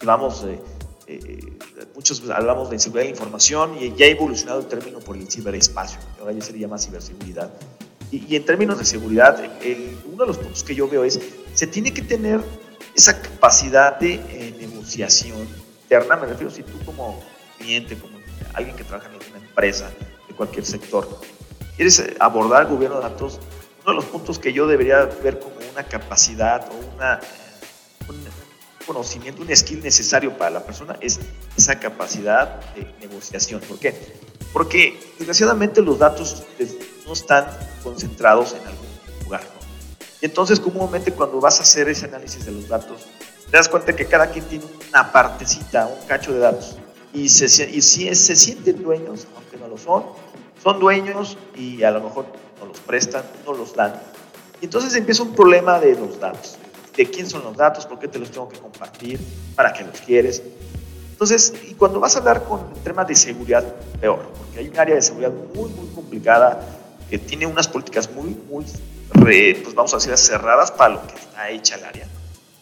Y 0.00 0.06
vamos, 0.06 0.44
eh, 0.44 0.60
eh, 1.06 1.58
muchos 1.94 2.22
hablamos 2.30 2.70
de 2.70 2.76
inseguridad 2.76 3.02
de 3.02 3.10
la 3.10 3.16
información 3.16 3.76
y 3.80 3.94
ya 3.96 4.06
ha 4.06 4.08
evolucionado 4.08 4.60
el 4.60 4.66
término 4.66 5.00
por 5.00 5.16
el 5.16 5.30
ciberespacio, 5.30 5.98
ahora 6.20 6.32
ya 6.32 6.42
se 6.42 6.56
llama 6.58 6.78
ciberseguridad. 6.78 7.50
Y, 8.10 8.24
y 8.32 8.36
en 8.36 8.44
términos 8.44 8.78
de 8.78 8.84
seguridad, 8.84 9.42
el, 9.62 9.98
uno 10.06 10.22
de 10.22 10.26
los 10.28 10.38
puntos 10.38 10.62
que 10.62 10.74
yo 10.74 10.88
veo 10.88 11.02
es, 11.02 11.18
se 11.54 11.66
tiene 11.66 11.92
que 11.92 12.02
tener 12.02 12.40
esa 12.94 13.20
capacidad 13.20 13.98
de 13.98 14.14
eh, 14.14 14.54
negociación 14.60 15.48
interna, 15.82 16.16
me 16.16 16.26
refiero 16.26 16.50
si 16.50 16.62
tú 16.62 16.78
como 16.84 17.20
cliente, 17.58 17.98
como 17.98 18.16
alguien 18.54 18.76
que 18.76 18.84
trabaja 18.84 19.08
en 19.08 19.16
una 19.16 19.44
empresa 19.44 19.90
de 20.28 20.34
cualquier 20.34 20.64
sector, 20.64 21.08
quieres 21.74 22.02
abordar 22.20 22.62
el 22.62 22.68
gobierno 22.68 22.96
de 22.96 23.02
datos, 23.02 23.40
uno 23.86 23.92
de 23.92 24.02
los 24.02 24.04
puntos 24.06 24.38
que 24.40 24.52
yo 24.52 24.66
debería 24.66 25.04
ver 25.22 25.38
como 25.38 25.55
una 25.76 25.84
capacidad 25.84 26.66
o 26.70 26.94
una 26.94 27.20
conocimiento, 28.86 29.42
un 29.42 29.54
skill 29.54 29.82
necesario 29.82 30.38
para 30.38 30.50
la 30.50 30.64
persona 30.64 30.96
es 31.00 31.18
esa 31.56 31.78
capacidad 31.78 32.60
de 32.74 32.86
negociación. 33.00 33.60
¿Por 33.60 33.78
qué? 33.78 34.16
Porque 34.52 34.98
desgraciadamente 35.18 35.82
los 35.82 35.98
datos 35.98 36.44
no 37.04 37.12
están 37.12 37.46
concentrados 37.82 38.52
en 38.52 38.66
algún 38.66 38.86
lugar. 39.24 39.42
Y 40.22 40.26
entonces 40.26 40.60
comúnmente 40.60 41.12
cuando 41.12 41.40
vas 41.40 41.58
a 41.58 41.64
hacer 41.64 41.88
ese 41.88 42.06
análisis 42.06 42.46
de 42.46 42.52
los 42.52 42.68
datos, 42.68 43.02
te 43.50 43.56
das 43.56 43.68
cuenta 43.68 43.94
que 43.94 44.06
cada 44.06 44.30
quien 44.30 44.44
tiene 44.44 44.64
una 44.88 45.12
partecita, 45.12 45.86
un 45.86 46.06
cacho 46.06 46.32
de 46.32 46.38
datos. 46.38 46.78
Y, 47.12 47.28
se, 47.28 47.68
y 47.68 47.82
si 47.82 48.14
se 48.14 48.36
sienten 48.36 48.82
dueños, 48.82 49.26
aunque 49.36 49.56
no 49.56 49.68
lo 49.68 49.76
son, 49.76 50.04
son 50.62 50.78
dueños 50.78 51.36
y 51.54 51.82
a 51.82 51.90
lo 51.90 52.00
mejor 52.00 52.26
no 52.60 52.66
los 52.66 52.78
prestan, 52.80 53.24
no 53.44 53.52
los 53.52 53.74
dan. 53.74 54.00
Y 54.60 54.66
entonces 54.66 54.94
empieza 54.94 55.22
un 55.22 55.34
problema 55.34 55.78
de 55.78 55.94
los 55.94 56.18
datos 56.18 56.56
de 56.96 57.10
quién 57.10 57.28
son 57.28 57.44
los 57.44 57.56
datos, 57.56 57.86
por 57.86 57.98
qué 57.98 58.08
te 58.08 58.18
los 58.18 58.30
tengo 58.30 58.48
que 58.48 58.58
compartir, 58.58 59.20
para 59.54 59.72
qué 59.72 59.84
los 59.84 60.00
quieres. 60.00 60.42
Entonces, 61.12 61.52
y 61.68 61.74
cuando 61.74 62.00
vas 62.00 62.16
a 62.16 62.20
hablar 62.20 62.44
con 62.44 62.72
temas 62.82 63.06
de 63.06 63.14
seguridad, 63.14 63.64
peor, 64.00 64.20
porque 64.36 64.60
hay 64.60 64.68
un 64.68 64.78
área 64.78 64.94
de 64.94 65.02
seguridad 65.02 65.32
muy, 65.54 65.70
muy 65.70 65.86
complicada 65.94 66.60
que 67.08 67.18
tiene 67.18 67.46
unas 67.46 67.68
políticas 67.68 68.10
muy, 68.10 68.36
muy, 68.50 68.64
pues 69.12 69.74
vamos 69.74 69.92
a 69.94 69.96
decir, 69.98 70.16
cerradas 70.16 70.70
para 70.70 70.94
lo 70.94 71.06
que 71.06 71.14
está 71.14 71.50
hecha 71.50 71.76
el 71.76 71.84
área. 71.84 72.08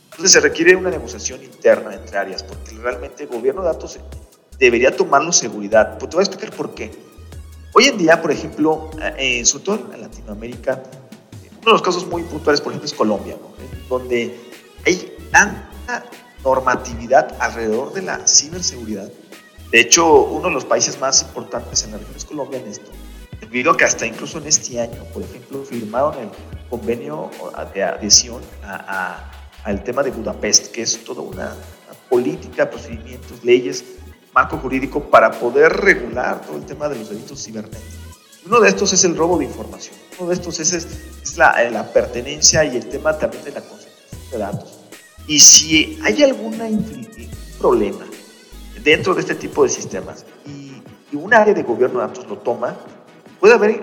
Entonces 0.04 0.32
se 0.32 0.40
requiere 0.40 0.76
una 0.76 0.90
negociación 0.90 1.42
interna 1.42 1.94
entre 1.94 2.16
áreas, 2.16 2.42
porque 2.42 2.72
realmente 2.72 3.24
el 3.24 3.28
gobierno 3.28 3.62
de 3.62 3.68
datos 3.68 3.98
debería 4.58 4.94
tomarlo 4.94 5.32
seguridad. 5.32 5.98
Pues 5.98 6.10
te 6.10 6.16
voy 6.16 6.22
a 6.22 6.26
explicar 6.26 6.56
por 6.56 6.74
qué. 6.74 6.92
Hoy 7.72 7.86
en 7.86 7.98
día, 7.98 8.22
por 8.22 8.30
ejemplo, 8.30 8.90
eh, 9.18 9.44
sobre 9.44 9.64
todo 9.64 9.88
en 9.92 10.00
Latinoamérica, 10.00 10.80
uno 11.64 11.72
de 11.72 11.78
los 11.78 11.82
casos 11.82 12.06
muy 12.06 12.22
puntuales, 12.24 12.60
por 12.60 12.72
ejemplo, 12.72 12.86
es 12.86 12.92
Colombia, 12.92 13.38
donde 13.88 14.38
hay 14.84 15.16
tanta 15.30 16.04
normatividad 16.44 17.34
alrededor 17.40 17.94
de 17.94 18.02
la 18.02 18.28
ciberseguridad. 18.28 19.10
De 19.70 19.80
hecho, 19.80 20.24
uno 20.24 20.48
de 20.48 20.54
los 20.54 20.66
países 20.66 21.00
más 21.00 21.22
importantes 21.22 21.82
en 21.84 21.92
la 21.92 21.96
región 21.96 22.16
es 22.16 22.24
Colombia 22.26 22.60
en 22.60 22.68
esto, 22.68 22.90
debido 23.40 23.72
a 23.72 23.76
que 23.78 23.84
hasta 23.84 24.04
incluso 24.04 24.36
en 24.36 24.46
este 24.46 24.78
año, 24.78 25.04
por 25.14 25.22
ejemplo, 25.22 25.64
firmaron 25.64 26.14
el 26.24 26.28
convenio 26.68 27.30
de 27.72 27.82
adhesión 27.82 28.42
al 29.64 29.82
tema 29.84 30.02
de 30.02 30.10
Budapest, 30.10 30.70
que 30.70 30.82
es 30.82 31.02
toda 31.02 31.22
una, 31.22 31.46
una 31.46 31.98
política, 32.10 32.68
procedimientos, 32.68 33.42
leyes, 33.42 33.82
marco 34.34 34.58
jurídico 34.58 35.02
para 35.02 35.30
poder 35.30 35.72
regular 35.72 36.42
todo 36.42 36.58
el 36.58 36.66
tema 36.66 36.90
de 36.90 36.98
los 36.98 37.08
delitos 37.08 37.42
cibernéticos. 37.42 38.03
Uno 38.46 38.60
de 38.60 38.68
estos 38.68 38.92
es 38.92 39.04
el 39.04 39.16
robo 39.16 39.38
de 39.38 39.46
información. 39.46 39.96
Uno 40.18 40.28
de 40.28 40.34
estos 40.34 40.60
es, 40.60 40.72
es, 40.72 41.36
la, 41.36 41.62
eh, 41.62 41.70
la, 41.70 41.90
pertenencia 41.90 42.64
y 42.64 42.76
el 42.76 42.86
tema 42.88 43.16
también 43.16 43.42
de 43.42 43.52
la 43.52 43.62
concentración 43.62 44.30
de 44.30 44.38
datos. 44.38 44.78
Y 45.26 45.38
si 45.38 45.98
hay 46.02 46.22
algún 46.22 46.58
problema 47.58 48.04
dentro 48.82 49.14
de 49.14 49.22
este 49.22 49.34
tipo 49.34 49.64
de 49.64 49.70
sistemas 49.70 50.26
y, 50.46 50.82
y 51.10 51.16
un 51.16 51.32
área 51.32 51.54
de 51.54 51.62
gobierno 51.62 52.00
de 52.00 52.06
datos 52.06 52.26
lo 52.26 52.36
toma, 52.36 52.76
puede 53.40 53.54
haber 53.54 53.82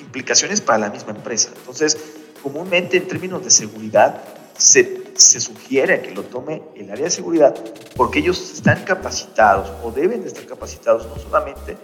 implicaciones 0.00 0.60
para 0.60 0.78
la 0.78 0.90
misma 0.90 1.12
empresa. 1.12 1.50
Entonces, 1.56 1.96
comúnmente 2.42 2.96
en 2.96 3.06
términos 3.06 3.44
de 3.44 3.50
seguridad, 3.50 4.20
se, 4.56 5.04
se, 5.14 5.40
sugiere 5.40 6.02
que 6.02 6.10
lo 6.12 6.22
tome 6.24 6.62
el 6.76 6.90
área 6.90 7.04
de 7.04 7.10
seguridad 7.10 7.54
porque 7.96 8.20
ellos 8.20 8.52
están 8.52 8.84
capacitados 8.84 9.72
o 9.82 9.90
deben 9.90 10.22
de 10.22 10.28
estar 10.28 10.46
capacitados 10.46 11.06
no 11.06 11.16
solamente 11.16 11.76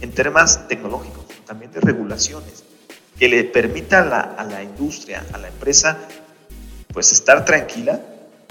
en 0.00 0.12
temas 0.12 0.68
tecnológicos, 0.68 1.24
también 1.46 1.72
de 1.72 1.80
regulaciones, 1.80 2.64
que 3.18 3.28
le 3.28 3.44
permita 3.44 4.02
a 4.02 4.04
la, 4.04 4.20
a 4.20 4.44
la 4.44 4.62
industria, 4.62 5.24
a 5.32 5.38
la 5.38 5.48
empresa, 5.48 5.98
pues 6.92 7.12
estar 7.12 7.44
tranquila 7.44 8.00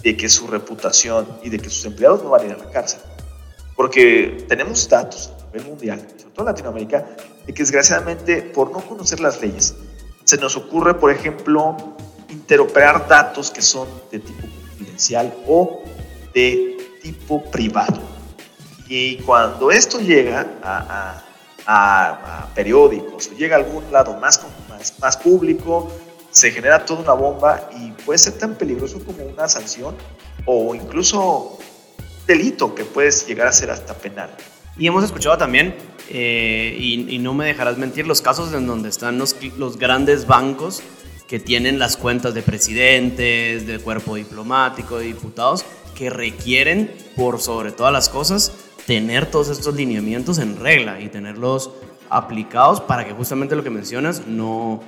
de 0.04 0.16
que 0.16 0.30
su 0.30 0.48
reputación 0.48 1.28
y 1.44 1.50
de 1.50 1.60
que 1.60 1.70
sus 1.70 1.86
empleados 1.86 2.24
no 2.24 2.30
van 2.30 2.42
a 2.42 2.46
ir 2.46 2.52
a 2.54 2.58
la 2.58 2.70
cárcel. 2.70 3.00
Porque 3.76 4.46
tenemos 4.48 4.88
datos 4.90 5.32
a 5.42 5.46
nivel 5.48 5.70
mundial, 5.70 6.00
sobre 6.00 6.34
todo 6.34 6.40
en 6.40 6.46
Latinoamérica, 6.46 7.06
de 7.46 7.54
que 7.54 7.64
desgraciadamente 7.64 8.42
por 8.42 8.72
no 8.72 8.80
conocer 8.80 9.20
las 9.20 9.42
leyes, 9.42 9.76
se 10.24 10.38
nos 10.38 10.58
ocurre, 10.58 10.96
por 10.96 11.12
ejemplo, 11.12 11.96
interoperar 12.30 13.08
datos 13.08 13.50
que 13.50 13.62
son 13.62 13.88
de 14.12 14.20
tipo 14.20 14.42
confidencial 14.42 15.34
o 15.48 15.82
de 16.34 16.78
tipo 17.02 17.44
privado. 17.50 18.02
Y 18.90 19.18
cuando 19.18 19.72
esto 19.72 20.00
llega 20.00 20.46
a, 20.62 20.78
a 20.78 21.27
a, 21.68 22.48
periódicos 22.56 23.28
o 23.28 23.36
llega 23.36 23.58
a 23.58 23.60
algún 23.60 23.84
lado 23.92 24.18
más, 24.18 24.42
más, 24.70 24.94
más 25.00 25.18
público, 25.18 25.92
se 26.32 26.52
genera 26.52 26.86
toda 26.86 27.02
una 27.02 27.14
bomba 27.14 27.70
y 27.78 27.92
puede 28.04 28.18
ser 28.18 28.34
tan 28.38 28.56
peligroso 28.56 29.00
como 29.04 29.24
una 29.26 29.48
sanción 29.48 29.96
o 30.46 30.74
incluso 30.74 31.60
delito 32.26 32.74
que 32.74 32.86
puedes 32.86 33.28
llegar 33.28 33.48
a 33.48 33.52
ser 33.52 33.70
hasta 33.70 33.94
penal. 33.94 34.30
Y 34.78 34.88
hemos 34.88 35.04
escuchado 35.04 35.38
también, 35.38 35.76
eh, 36.10 36.76
y, 36.80 37.18
no 37.18 37.34
me 37.34 37.46
dejarás 37.46 37.78
mentir, 37.78 38.06
los 38.06 38.22
casos 38.22 38.54
en 38.54 38.68
donde 38.68 38.90
están 38.90 39.18
los, 39.18 39.36
los 39.58 39.78
grandes 39.78 40.28
bancos 40.28 40.84
que 41.28 41.40
tienen 41.40 41.80
las 41.80 41.98
cuentas 41.98 42.34
de 42.34 42.42
presidentes, 42.42 43.66
de 43.66 43.80
cuerpo 43.80 44.16
diplomático, 44.16 45.00
de 45.00 45.06
diputados, 45.06 45.66
que 45.96 46.10
requieren, 46.10 46.96
por 47.16 47.42
sobre 47.42 47.72
todas 47.72 47.92
las 47.92 48.08
cosas, 48.08 48.54
tener 48.88 49.26
todos 49.26 49.50
estos 49.50 49.76
lineamientos 49.76 50.40
en 50.40 50.58
regla 50.58 51.02
y 51.02 51.10
tenerlos 51.10 51.70
aplicados 52.10 52.80
para 52.80 53.06
que 53.06 53.12
justamente 53.12 53.54
lo 53.54 53.62
que 53.62 53.70
mencionas 53.70 54.26
no, 54.26 54.82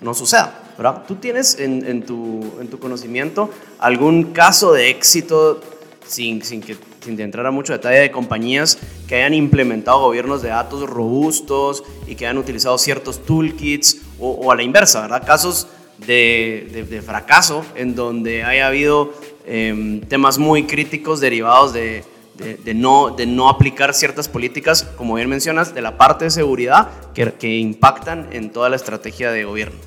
no 0.00 0.14
suceda. 0.14 0.54
¿verdad? 0.78 1.02
¿Tú 1.06 1.16
tienes 1.16 1.58
en, 1.58 1.84
en, 1.84 2.06
tu, 2.06 2.48
en 2.60 2.68
tu 2.68 2.78
conocimiento 2.78 3.50
algún 3.80 4.32
caso 4.32 4.72
de 4.72 4.88
éxito, 4.88 5.60
sin, 6.06 6.44
sin, 6.44 6.60
que, 6.60 6.76
sin 7.00 7.20
entrar 7.20 7.44
a 7.44 7.50
mucho 7.50 7.72
detalle, 7.72 7.98
de 7.98 8.12
compañías 8.12 8.78
que 9.08 9.16
hayan 9.16 9.34
implementado 9.34 9.98
gobiernos 9.98 10.42
de 10.42 10.50
datos 10.50 10.88
robustos 10.88 11.82
y 12.06 12.14
que 12.14 12.26
hayan 12.26 12.38
utilizado 12.38 12.78
ciertos 12.78 13.24
toolkits 13.26 14.00
o, 14.20 14.30
o 14.30 14.52
a 14.52 14.54
la 14.54 14.62
inversa, 14.62 15.00
¿verdad? 15.00 15.26
Casos 15.26 15.66
de, 15.98 16.68
de, 16.72 16.84
de 16.84 17.02
fracaso 17.02 17.64
en 17.74 17.96
donde 17.96 18.44
haya 18.44 18.68
habido 18.68 19.12
eh, 19.44 20.00
temas 20.08 20.38
muy 20.38 20.68
críticos 20.68 21.18
derivados 21.18 21.72
de 21.72 22.04
de, 22.40 22.74
no, 22.74 23.10
de 23.10 23.26
no 23.26 23.48
aplicar 23.48 23.94
ciertas 23.94 24.28
políticas, 24.28 24.84
como 24.96 25.14
bien 25.14 25.28
mencionas, 25.28 25.74
de 25.74 25.82
la 25.82 25.96
parte 25.96 26.24
de 26.24 26.30
seguridad 26.30 26.88
que, 27.14 27.32
que 27.34 27.58
impactan 27.58 28.28
en 28.32 28.50
toda 28.50 28.68
la 28.68 28.76
estrategia 28.76 29.30
de 29.30 29.44
gobierno. 29.44 29.78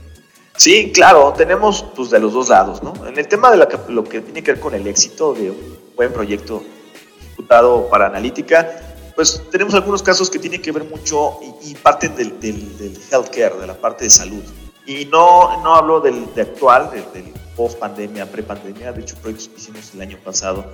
Sí, 0.55 0.91
claro, 0.93 1.33
tenemos 1.35 1.83
pues, 1.95 2.11
de 2.11 2.19
los 2.19 2.33
dos 2.33 2.49
lados, 2.49 2.83
¿no? 2.83 2.93
En 3.07 3.17
el 3.17 3.27
tema 3.27 3.49
de 3.49 3.57
la, 3.57 3.67
lo 3.89 4.03
que 4.03 4.21
tiene 4.21 4.43
que 4.43 4.53
ver 4.53 4.61
con 4.61 4.75
el 4.75 4.85
éxito 4.85 5.33
de 5.33 5.49
un 5.49 5.79
buen 5.95 6.13
proyecto 6.13 6.63
ejecutado 7.25 7.89
para 7.89 8.05
analítica, 8.05 8.69
pues 9.15 9.41
tenemos 9.51 9.73
algunos 9.73 10.03
casos 10.03 10.29
que 10.29 10.37
tienen 10.37 10.61
que 10.61 10.71
ver 10.71 10.83
mucho 10.83 11.39
y, 11.63 11.71
y 11.71 11.75
parten 11.75 12.15
del, 12.15 12.39
del, 12.39 12.77
del, 12.77 12.97
healthcare, 13.11 13.55
de 13.55 13.67
la 13.67 13.73
parte 13.73 14.05
de 14.05 14.09
salud. 14.11 14.43
Y 14.85 15.05
no, 15.05 15.61
no 15.63 15.75
hablo 15.75 16.01
del 16.01 16.33
de 16.35 16.43
actual, 16.43 16.91
del, 16.91 17.05
del 17.13 17.33
post 17.55 17.79
pandemia, 17.79 18.29
pre 18.29 18.43
pandemia, 18.43 18.91
de 18.91 19.01
hecho 19.01 19.15
proyectos 19.15 19.49
que 19.49 19.55
hicimos 19.57 19.91
el 19.93 20.01
año 20.01 20.17
pasado 20.23 20.65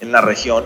en 0.00 0.12
la 0.12 0.20
región, 0.20 0.64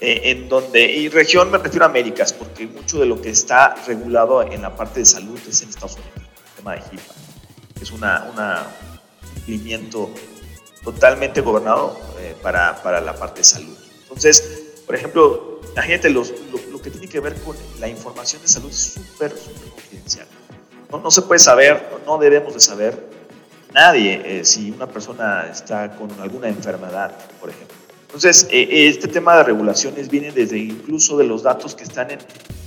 eh, 0.00 0.22
en 0.24 0.48
donde, 0.48 0.84
y 0.84 1.08
región 1.08 1.50
me 1.50 1.58
refiero 1.58 1.86
a 1.86 1.88
Américas, 1.88 2.32
porque 2.32 2.66
mucho 2.66 2.98
de 2.98 3.06
lo 3.06 3.20
que 3.20 3.30
está 3.30 3.76
regulado 3.86 4.42
en 4.42 4.62
la 4.62 4.74
parte 4.74 5.00
de 5.00 5.06
salud 5.06 5.38
es 5.48 5.62
en 5.62 5.68
Estados 5.68 5.94
Unidos, 5.94 6.14
el 6.16 6.56
tema 6.56 6.72
de 6.72 6.78
HIPAA, 6.80 7.14
que 7.76 7.84
es 7.84 7.90
una, 7.92 8.28
una, 8.32 8.66
un 9.22 9.28
cumplimiento 9.34 10.10
totalmente 10.82 11.40
gobernado 11.40 11.98
eh, 12.18 12.34
para, 12.42 12.82
para, 12.82 13.00
la 13.00 13.14
parte 13.14 13.40
de 13.40 13.44
salud. 13.44 13.78
Entonces, 14.02 14.82
por 14.84 14.96
ejemplo, 14.96 15.60
imagínate 15.72 16.10
los, 16.10 16.30
lo, 16.50 16.58
lo, 16.72 16.82
que 16.82 16.90
tiene 16.90 17.08
que 17.08 17.20
ver 17.20 17.34
con 17.42 17.56
la 17.78 17.88
información 17.88 18.42
de 18.42 18.48
salud 18.48 18.70
es 18.70 18.94
súper, 18.94 19.30
súper 19.30 19.70
confidencial. 19.70 20.26
No, 20.90 20.98
no, 20.98 21.10
se 21.10 21.22
puede 21.22 21.38
saber, 21.38 21.88
no, 22.04 22.14
no 22.14 22.18
debemos 22.18 22.52
de 22.52 22.60
saber 22.60 23.10
nadie 23.72 24.20
eh, 24.24 24.44
si 24.44 24.72
una 24.72 24.88
persona 24.88 25.48
está 25.50 25.96
con 25.96 26.10
alguna 26.20 26.48
enfermedad, 26.48 27.16
por 27.40 27.50
ejemplo 27.50 27.83
entonces, 28.14 28.46
eh, 28.52 28.86
este 28.86 29.08
tema 29.08 29.36
de 29.38 29.42
regulaciones 29.42 30.08
viene 30.08 30.30
desde 30.30 30.56
incluso 30.56 31.16
de 31.16 31.24
los 31.24 31.42
datos 31.42 31.74
que 31.74 31.82
están 31.82 32.12
en, 32.12 32.20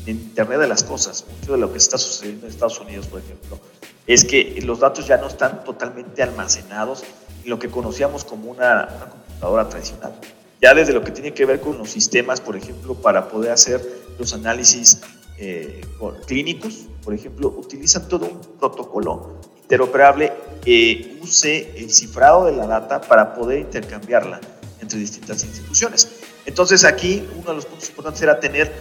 en, 0.06 0.18
Internet 0.18 0.60
de 0.60 0.68
las 0.68 0.84
Cosas. 0.84 1.24
Mucho 1.40 1.54
de 1.54 1.58
lo 1.58 1.72
que 1.72 1.78
está 1.78 1.98
sucediendo 1.98 2.46
en 2.46 2.52
Estados 2.52 2.78
Unidos, 2.82 3.08
por 3.08 3.22
ejemplo, 3.22 3.58
es 4.06 4.26
que 4.26 4.60
los 4.66 4.82
datos 4.82 5.08
ya 5.08 5.16
no 5.16 5.28
están 5.28 5.64
totalmente 5.64 6.22
almacenados 6.22 7.06
en 7.46 7.50
lo 7.50 7.60
que 7.60 7.70
conocíamos 7.70 8.26
como 8.26 8.52
una, 8.52 8.90
una 8.94 9.10
computadora 9.10 9.70
tradicional. 9.70 10.20
ya 10.62 10.74
desde 10.74 10.92
lo 10.92 11.02
que 11.02 11.12
tiene 11.12 11.34
que 11.34 11.46
ver 11.46 11.62
con 11.62 11.78
los 11.78 11.92
sistemas, 11.92 12.42
por 12.42 12.58
ejemplo, 12.58 12.96
para 12.96 13.30
poder 13.30 13.52
hacer 13.52 13.82
los 14.20 14.34
análisis 14.34 15.00
eh, 15.38 15.80
clínicos, 16.26 16.88
por 17.06 17.14
ejemplo, 17.14 17.48
utilizan 17.58 18.10
todo 18.10 18.26
un 18.26 18.42
protocolo 18.60 19.40
interoperable 19.62 20.34
que 20.62 21.20
use 21.24 21.72
el 21.78 21.90
cifrado 21.90 22.48
de 22.48 22.52
la 22.52 22.68
data 22.68 23.00
para 23.00 23.34
poder 23.34 23.60
intercambiarla 23.60 24.42
entre 24.88 25.00
distintas 25.00 25.44
instituciones. 25.44 26.08
Entonces 26.46 26.86
aquí 26.86 27.28
uno 27.36 27.50
de 27.50 27.56
los 27.56 27.66
puntos 27.66 27.90
importantes 27.90 28.22
era 28.22 28.40
tener 28.40 28.72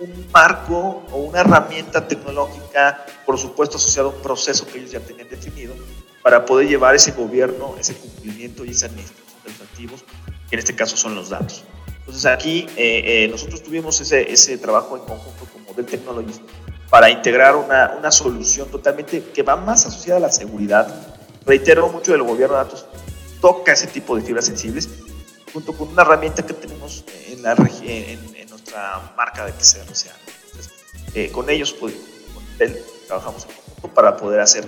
un, 0.00 0.26
marco 0.32 1.02
o 1.10 1.16
una 1.16 1.40
herramienta 1.40 2.06
tecnológica, 2.06 3.04
por 3.26 3.38
supuesto 3.38 3.76
asociado 3.78 4.10
a 4.10 4.12
un 4.12 4.22
proceso 4.22 4.66
que 4.66 4.78
ellos 4.78 4.92
ya 4.92 5.00
tenían 5.00 5.28
definido, 5.28 5.74
para 6.22 6.44
poder 6.44 6.68
llevar 6.68 6.94
ese 6.94 7.12
gobierno, 7.12 7.74
ese 7.80 7.94
cumplimiento 7.94 8.64
y 8.64 8.70
esa 8.70 8.86
administración 8.86 9.42
de 9.44 9.50
los 9.50 9.60
activos, 9.60 10.04
que 10.48 10.56
en 10.56 10.58
este 10.58 10.74
caso 10.74 10.96
son 10.96 11.14
los 11.14 11.30
datos. 11.30 11.64
Entonces 11.98 12.26
aquí 12.26 12.66
eh, 12.76 13.24
eh, 13.24 13.28
nosotros 13.28 13.62
tuvimos 13.62 14.00
ese, 14.00 14.30
ese 14.30 14.58
trabajo 14.58 14.96
en 14.96 15.02
conjunto 15.04 15.46
con 15.52 15.64
Model 15.64 15.86
Technologies 15.86 16.40
para 16.90 17.08
integrar 17.08 17.56
una, 17.56 17.94
una 17.98 18.10
solución 18.10 18.68
totalmente 18.68 19.22
que 19.34 19.42
va 19.42 19.56
más 19.56 19.86
asociada 19.86 20.18
a 20.18 20.22
la 20.22 20.30
seguridad. 20.30 21.16
Reitero 21.46 21.88
mucho 21.88 22.12
del 22.12 22.22
gobierno 22.22 22.56
de 22.56 22.64
datos 22.64 22.86
toca 23.42 23.72
ese 23.72 23.88
tipo 23.88 24.16
de 24.16 24.22
fibras 24.22 24.46
sensibles 24.46 24.88
junto 25.52 25.72
con 25.76 25.88
una 25.88 26.02
herramienta 26.02 26.44
que 26.44 26.54
tenemos 26.54 27.04
en, 27.28 27.42
la, 27.42 27.52
en, 27.52 28.36
en 28.36 28.50
nuestra 28.50 29.12
marca 29.16 29.44
de 29.44 29.52
PCR. 29.52 29.80
Entonces, 29.80 30.12
eh, 31.14 31.30
con 31.30 31.50
ellos, 31.50 31.72
pues, 31.78 31.94
con 32.32 32.42
trabajamos 33.06 33.44
en 33.44 33.50
conjunto 33.54 33.88
para 33.88 34.16
poder 34.16 34.40
hacer 34.40 34.64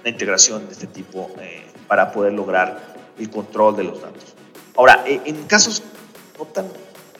una 0.00 0.10
integración 0.10 0.66
de 0.66 0.72
este 0.72 0.86
tipo, 0.86 1.30
eh, 1.40 1.64
para 1.86 2.10
poder 2.12 2.32
lograr 2.32 2.96
el 3.18 3.30
control 3.30 3.76
de 3.76 3.84
los 3.84 4.00
datos. 4.00 4.34
Ahora, 4.76 5.04
eh, 5.06 5.20
en 5.24 5.44
casos 5.44 5.82
no 6.38 6.44
tan 6.46 6.68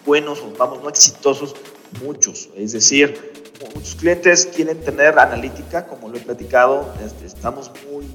buenos 0.05 0.41
o 0.41 0.53
vamos, 0.59 0.83
no 0.83 0.89
exitosos, 0.89 1.55
muchos. 2.03 2.49
Es 2.57 2.73
decir, 2.73 3.53
muchos 3.75 3.95
clientes 3.95 4.47
quieren 4.47 4.81
tener 4.81 5.19
analítica, 5.19 5.87
como 5.87 6.09
lo 6.09 6.19
he 6.19 6.21
platicado, 6.21 6.93
este, 7.05 7.27
estamos 7.27 7.71
muy 7.91 8.07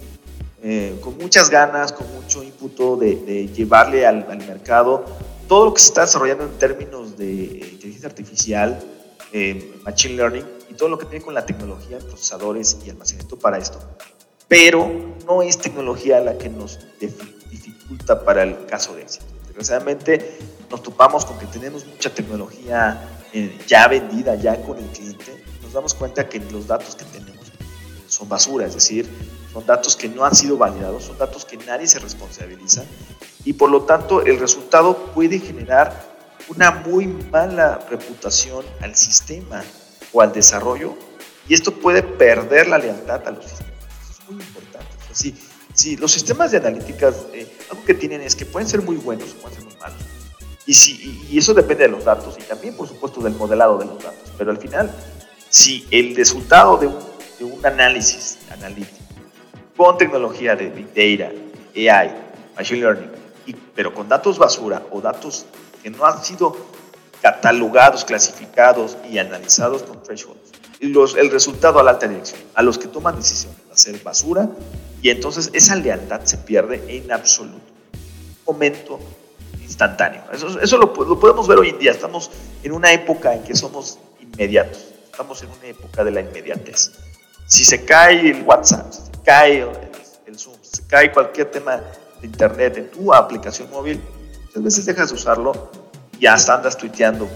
eh, 0.64 1.00
con 1.02 1.18
muchas 1.18 1.50
ganas, 1.50 1.92
con 1.92 2.06
mucho 2.14 2.44
input 2.44 3.00
de, 3.00 3.48
llevarle 3.48 4.06
al, 4.06 4.28
mercado 4.48 5.04
todo 5.48 5.66
lo 5.66 5.74
que 5.74 5.82
se 5.82 5.88
está 5.88 6.02
desarrollando 6.02 6.44
en 6.44 6.52
términos 6.60 7.18
de 7.18 7.34
inteligencia 7.72 8.08
artificial, 8.08 8.80
eh, 9.34 9.76
machine 9.84 10.16
learning 10.16 10.46
y 10.70 10.76
todo 10.76 10.90
lo 10.90 11.00
que 11.00 11.06
tiene 11.06 11.26
con 11.26 11.34
la 11.34 11.46
tecnología, 11.46 11.98
procesadores 11.98 12.78
y 12.86 12.90
almacenamiento 12.90 13.40
para 13.40 13.58
esto. 13.58 13.80
Pero 14.48 15.16
no 15.26 15.42
es 15.42 15.58
tecnología 15.58 16.20
la 16.20 16.38
que 16.38 16.50
nos 16.50 16.80
dificulta 17.50 18.24
para 18.24 18.44
el 18.44 18.66
caso 18.66 18.96
de 18.96 19.02
éxito. 19.02 19.26
Desgraciadamente 19.48 20.38
nos 20.70 20.84
topamos 20.84 21.26
con 21.26 21.40
que 21.40 21.48
tenemos 21.48 21.86
mucha 21.86 22.14
tecnología 22.14 23.02
eh, 23.34 23.58
ya 23.68 23.88
vendida, 23.88 24.36
ya 24.36 24.62
con 24.62 24.78
el 24.78 24.86
cliente. 24.86 25.44
Nos 25.64 25.74
damos 25.74 25.94
cuenta 25.94 26.30
que 26.30 26.40
los 26.52 26.68
datos 26.68 26.96
que 26.96 27.06
tenemos 27.06 27.52
son 28.08 28.30
basura, 28.30 28.66
es 28.66 28.74
decir, 28.74 29.10
son 29.52 29.66
datos 29.66 29.96
que 29.96 30.08
no 30.08 30.24
han 30.24 30.36
sido 30.36 30.58
validados, 30.58 31.06
son 31.06 31.18
datos 31.18 31.46
que 31.46 31.58
nadie 31.58 31.88
se 31.88 32.00
responsabiliza 32.00 32.84
y 33.44 33.54
por 33.54 33.70
lo 33.70 33.84
tanto 33.84 34.22
el 34.22 34.40
resultado 34.40 35.12
puede 35.14 35.40
generar 35.40 36.12
una 36.48 36.72
muy 36.72 37.08
mala 37.08 37.80
reputación 37.90 38.66
al 38.82 38.96
sistema 38.96 39.64
o 40.14 40.22
al 40.22 40.32
desarrollo 40.32 40.96
y 41.48 41.54
esto 41.54 41.74
puede 41.74 42.04
perder 42.04 42.68
la 42.68 42.78
lealtad 42.78 43.28
a 43.28 43.32
los 43.32 43.46
sistemas. 43.46 43.74
Eso 44.04 44.22
es 44.22 44.30
muy 44.30 44.44
importante. 44.44 44.92
si, 45.74 45.98
los 45.98 46.12
sistemas 46.12 46.52
de 46.52 46.58
analíticas, 46.58 47.16
eh, 47.34 47.52
algo 47.70 47.84
que 47.84 47.94
tienen 47.94 48.22
es 48.22 48.36
que 48.36 48.46
pueden 48.46 48.70
ser 48.70 48.82
muy 48.82 48.98
buenos 48.98 49.32
o 49.32 49.42
pueden 49.42 49.58
ser 49.58 49.66
muy 49.66 49.76
malos. 49.78 50.02
Y, 50.66 50.74
si, 50.74 51.26
y 51.30 51.38
eso 51.38 51.54
depende 51.54 51.84
de 51.84 51.90
los 51.90 52.06
datos 52.06 52.38
y 52.40 52.44
también, 52.44 52.76
por 52.78 52.88
supuesto, 52.88 53.20
del 53.22 53.34
modelado 53.34 53.78
de 53.80 53.86
los 53.86 54.02
datos. 54.02 54.32
Pero 54.38 54.52
al 54.52 54.58
final, 54.58 54.94
si 55.50 55.88
el 55.90 56.16
resultado 56.16 56.78
de 56.78 56.88
un, 56.88 57.00
de 57.40 57.46
un 57.46 57.66
análisis 57.66 58.38
analítico 58.52 59.02
con 59.82 59.98
tecnología 59.98 60.56
de 60.56 60.70
Big 60.70 60.94
Data, 60.94 61.34
AI, 61.76 62.12
Machine 62.56 62.82
Learning, 62.82 63.10
pero 63.74 63.92
con 63.92 64.08
datos 64.08 64.38
basura 64.38 64.84
o 64.92 65.02
datos 65.02 65.48
que 65.82 65.90
no 65.90 66.06
han 66.06 66.24
sido 66.24 66.56
catalogados, 67.20 68.06
clasificados 68.06 68.96
y 69.10 69.18
analizados 69.18 69.82
con 69.82 70.04
thresholds. 70.04 70.52
Y 70.80 70.90
los, 70.90 71.16
el 71.16 71.32
resultado 71.32 71.80
a 71.80 71.84
la 71.84 71.92
alta 71.92 72.08
dirección, 72.08 72.42
a 72.54 72.62
los 72.62 72.78
que 72.78 72.90
toman 72.90 73.16
decisiones, 73.16 73.58
a 73.72 73.76
ser 73.76 74.00
basura 74.04 74.48
y 75.02 75.10
entonces 75.10 75.50
esa 75.52 75.76
lealtad 75.76 76.22
se 76.26 76.38
pierde 76.38 76.84
en 76.88 77.12
absoluto. 77.12 77.66
Momento 78.46 79.00
instantáneo. 79.64 80.22
Eso, 80.32 80.60
eso 80.60 80.78
lo, 80.78 80.94
lo 81.06 81.20
podemos 81.20 81.48
ver 81.48 81.58
hoy 81.58 81.70
en 81.70 81.80
día. 81.80 81.90
Estamos 81.90 82.30
en 82.62 82.72
una 82.72 82.92
época 82.92 83.34
en 83.34 83.42
que 83.42 83.56
somos 83.56 83.98
inmediatos. 84.20 84.86
Estamos 85.06 85.42
en 85.42 85.50
una 85.50 85.66
época 85.66 86.04
de 86.04 86.12
la 86.12 86.22
inmediatez. 86.22 86.92
Si 87.48 87.66
se 87.66 87.84
cae 87.84 88.30
el 88.30 88.44
WhatsApp, 88.44 89.11
cae 89.24 89.68
el, 90.26 90.38
Zoom, 90.38 90.56
se 90.62 90.86
cae 90.88 91.12
cualquier 91.12 91.52
tema 91.52 91.82
de 92.20 92.28
internet 92.28 92.78
en 92.78 92.92
tu 92.92 93.14
aplicación 93.14 93.70
móvil, 93.70 94.02
muchas 94.46 94.64
veces 94.64 94.86
dejas 94.86 95.10
de 95.10 95.16
usarlo 95.16 95.72
y 96.20 96.26
hasta 96.26 96.56
andas 96.56 96.78
tuiteando 96.78 97.28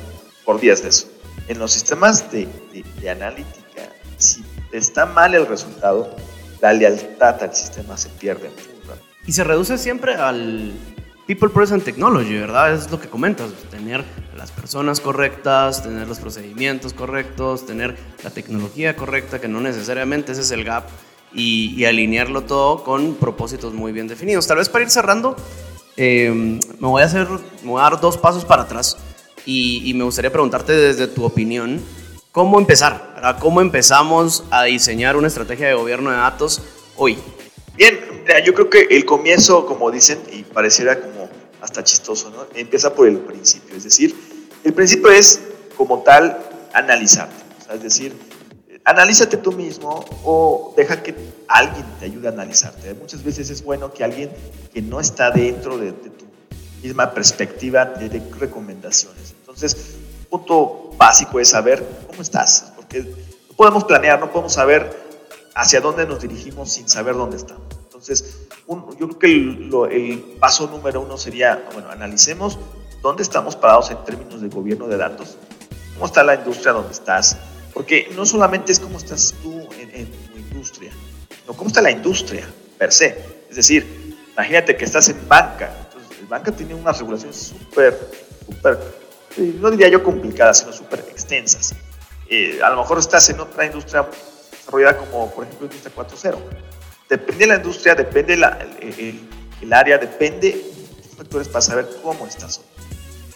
por 0.45 0.59
días 0.59 0.81
de 0.83 0.89
eso. 0.89 1.07
En 1.47 1.59
los 1.59 1.71
sistemas 1.71 2.31
de, 2.31 2.47
de, 3.01 3.09
analítica, 3.09 3.89
si 4.17 4.43
está 4.71 5.05
mal 5.05 5.35
el 5.35 5.45
resultado, 5.45 6.15
la 6.61 6.73
lealtad 6.73 7.41
al 7.43 7.53
sistema 7.55 7.97
se 7.97 8.09
pierde 8.09 8.49
Y 9.27 9.31
se 9.31 9.43
reduce 9.43 9.77
siempre 9.77 10.15
al 10.15 10.73
People, 11.27 11.49
Process 11.49 11.83
Technology, 11.83 12.37
¿verdad? 12.37 12.73
Es 12.73 12.89
lo 12.91 12.99
que 12.99 13.07
comentas, 13.07 13.51
tener 13.71 14.03
las 14.37 14.51
personas 14.51 14.99
correctas, 14.99 15.83
tener 15.83 16.07
los 16.07 16.19
procedimientos 16.19 16.93
correctos, 16.93 17.65
tener 17.65 17.97
la 18.23 18.29
tecnología 18.29 18.95
correcta, 18.95 19.39
que 19.39 19.47
no 19.47 19.59
necesariamente 19.59 20.31
ese 20.31 20.41
es 20.41 20.51
el 20.51 20.63
gap 20.63 20.83
y, 21.35 21.85
alinearlo 21.85 22.43
todo 22.43 22.83
con 22.83 23.15
propósitos 23.15 23.73
muy 23.73 23.91
bien 23.91 24.07
definidos. 24.07 24.47
Tal 24.47 24.57
vez 24.57 24.69
para 24.69 24.83
ir 24.83 24.89
cerrando, 24.89 25.35
eh, 25.97 26.31
me, 26.79 26.87
voy 26.87 27.01
a 27.01 27.05
hacer, 27.05 27.27
me 27.63 27.71
voy 27.71 27.81
a 27.81 27.89
dar 27.89 27.99
dos 27.99 28.17
pasos 28.17 28.45
para 28.45 28.63
atrás 28.63 28.97
y, 29.45 29.93
me 29.95 30.03
gustaría 30.03 30.31
preguntarte 30.31 30.73
desde 30.73 31.07
tu 31.07 31.23
opinión, 31.23 31.81
¿cómo 32.31 32.59
empezar? 32.59 33.37
¿Cómo 33.39 33.61
empezamos 33.61 34.43
a 34.49 34.63
diseñar 34.63 35.15
una 35.15 35.27
estrategia 35.27 35.67
de 35.67 35.73
gobierno 35.73 36.11
de 36.11 36.17
datos 36.17 36.61
hoy? 36.95 37.17
Bien, 37.75 37.99
yo 38.45 38.53
creo 38.53 38.69
que 38.69 38.87
el 38.89 39.05
comienzo, 39.05 39.65
como 39.65 39.91
dicen, 39.91 40.19
y 40.31 40.43
pareciera 40.43 40.99
como 40.99 41.29
hasta 41.61 41.83
chistoso, 41.83 42.29
¿no? 42.29 42.45
empieza 42.55 42.93
por 42.93 43.07
el 43.07 43.17
principio. 43.17 43.75
Es 43.75 43.83
decir, 43.83 44.15
el 44.63 44.73
principio 44.73 45.11
es, 45.11 45.41
como 45.75 46.01
tal, 46.03 46.39
analizarte. 46.73 47.35
es 47.73 47.83
decir, 47.83 48.13
analízate 48.85 49.37
tú 49.37 49.51
mismo 49.51 50.05
o 50.23 50.73
deja 50.77 51.01
que 51.01 51.15
alguien 51.47 51.85
te 51.99 52.05
ayude 52.05 52.27
a 52.27 52.31
analizarte. 52.31 52.93
Muchas 52.93 53.23
veces 53.23 53.49
es 53.49 53.63
bueno 53.63 53.91
que 53.91 54.03
alguien 54.03 54.31
que 54.73 54.81
no 54.81 54.99
está 54.99 55.31
dentro 55.31 55.77
de, 55.77 55.91
tu 55.91 56.25
misma 56.81 57.11
perspectiva 57.11 57.95
te 57.95 58.09
dé 58.09 58.21
recomendaciones. 58.39 59.33
Entonces, 59.39 59.95
un 60.21 60.39
punto 60.39 60.91
básico 60.97 61.39
es 61.39 61.49
saber 61.49 61.83
cómo 62.07 62.21
estás, 62.21 62.73
porque 62.75 63.01
no 63.01 63.55
podemos 63.57 63.83
planear, 63.85 64.19
no 64.19 64.31
podemos 64.31 64.53
saber 64.53 65.05
hacia 65.55 65.81
dónde 65.81 66.05
nos 66.05 66.21
dirigimos 66.21 66.71
sin 66.71 66.87
saber 66.87 67.15
dónde 67.15 67.37
estamos. 67.37 67.65
Entonces, 67.85 68.41
yo 68.67 69.07
creo 69.07 69.19
que 69.19 69.27
el, 69.27 69.71
el 69.91 70.19
paso 70.39 70.67
número 70.67 71.01
uno 71.01 71.17
sería, 71.17 71.67
bueno, 71.73 71.89
analicemos 71.89 72.59
dónde 73.01 73.23
estamos 73.23 73.55
parados 73.55 73.89
en 73.89 73.97
términos 74.03 74.41
de 74.41 74.49
gobierno 74.49 74.87
de 74.87 74.97
datos, 74.97 75.37
cómo 75.95 76.05
está 76.05 76.23
la 76.23 76.35
industria 76.35 76.73
donde 76.73 76.91
estás, 76.91 77.37
porque 77.75 78.09
no 78.15 78.25
solamente 78.25 78.71
es 78.71 78.79
cómo 78.79 78.97
estás 78.97 79.35
tú 79.43 79.67
en, 79.77 80.09
tu 80.09 80.37
industria, 80.37 80.91
no 81.45 81.53
cómo 81.53 81.67
está 81.67 81.81
la 81.81 81.91
industria 81.91 82.47
per 82.77 82.91
se. 82.91 83.17
Es 83.49 83.57
decir, 83.57 84.15
imagínate 84.31 84.77
que 84.77 84.85
estás 84.85 85.09
en 85.09 85.27
banca. 85.27 85.69
Entonces, 85.83 86.19
el 86.21 86.25
banca 86.25 86.53
tiene 86.53 86.73
unas 86.73 86.97
regulaciones 86.97 87.35
súper, 87.35 87.99
súper, 88.45 88.79
no 89.59 89.69
diría 89.71 89.89
yo 89.89 90.01
complicadas, 90.01 90.59
sino 90.59 90.71
súper 90.71 90.99
extensas. 91.11 91.75
Eh, 92.29 92.61
a 92.63 92.69
lo 92.69 92.77
mejor 92.77 92.97
estás 92.97 93.29
en 93.29 93.41
otra 93.41 93.65
industria 93.65 94.07
desarrollada 94.51 94.97
como, 94.97 95.29
por 95.35 95.43
ejemplo, 95.43 95.67
industria 95.67 95.93
4.0. 95.93 96.37
Depende 97.09 97.39
de 97.39 97.47
la 97.47 97.55
industria, 97.57 97.93
depende 97.93 98.37
la, 98.37 98.57
el, 98.79 99.19
el, 99.61 99.73
área, 99.73 99.97
depende 99.97 100.51
de 100.51 101.15
factores 101.17 101.49
para 101.49 101.61
saber 101.61 101.89
cómo 102.01 102.25
estás 102.25 102.59
hoy. 102.59 102.85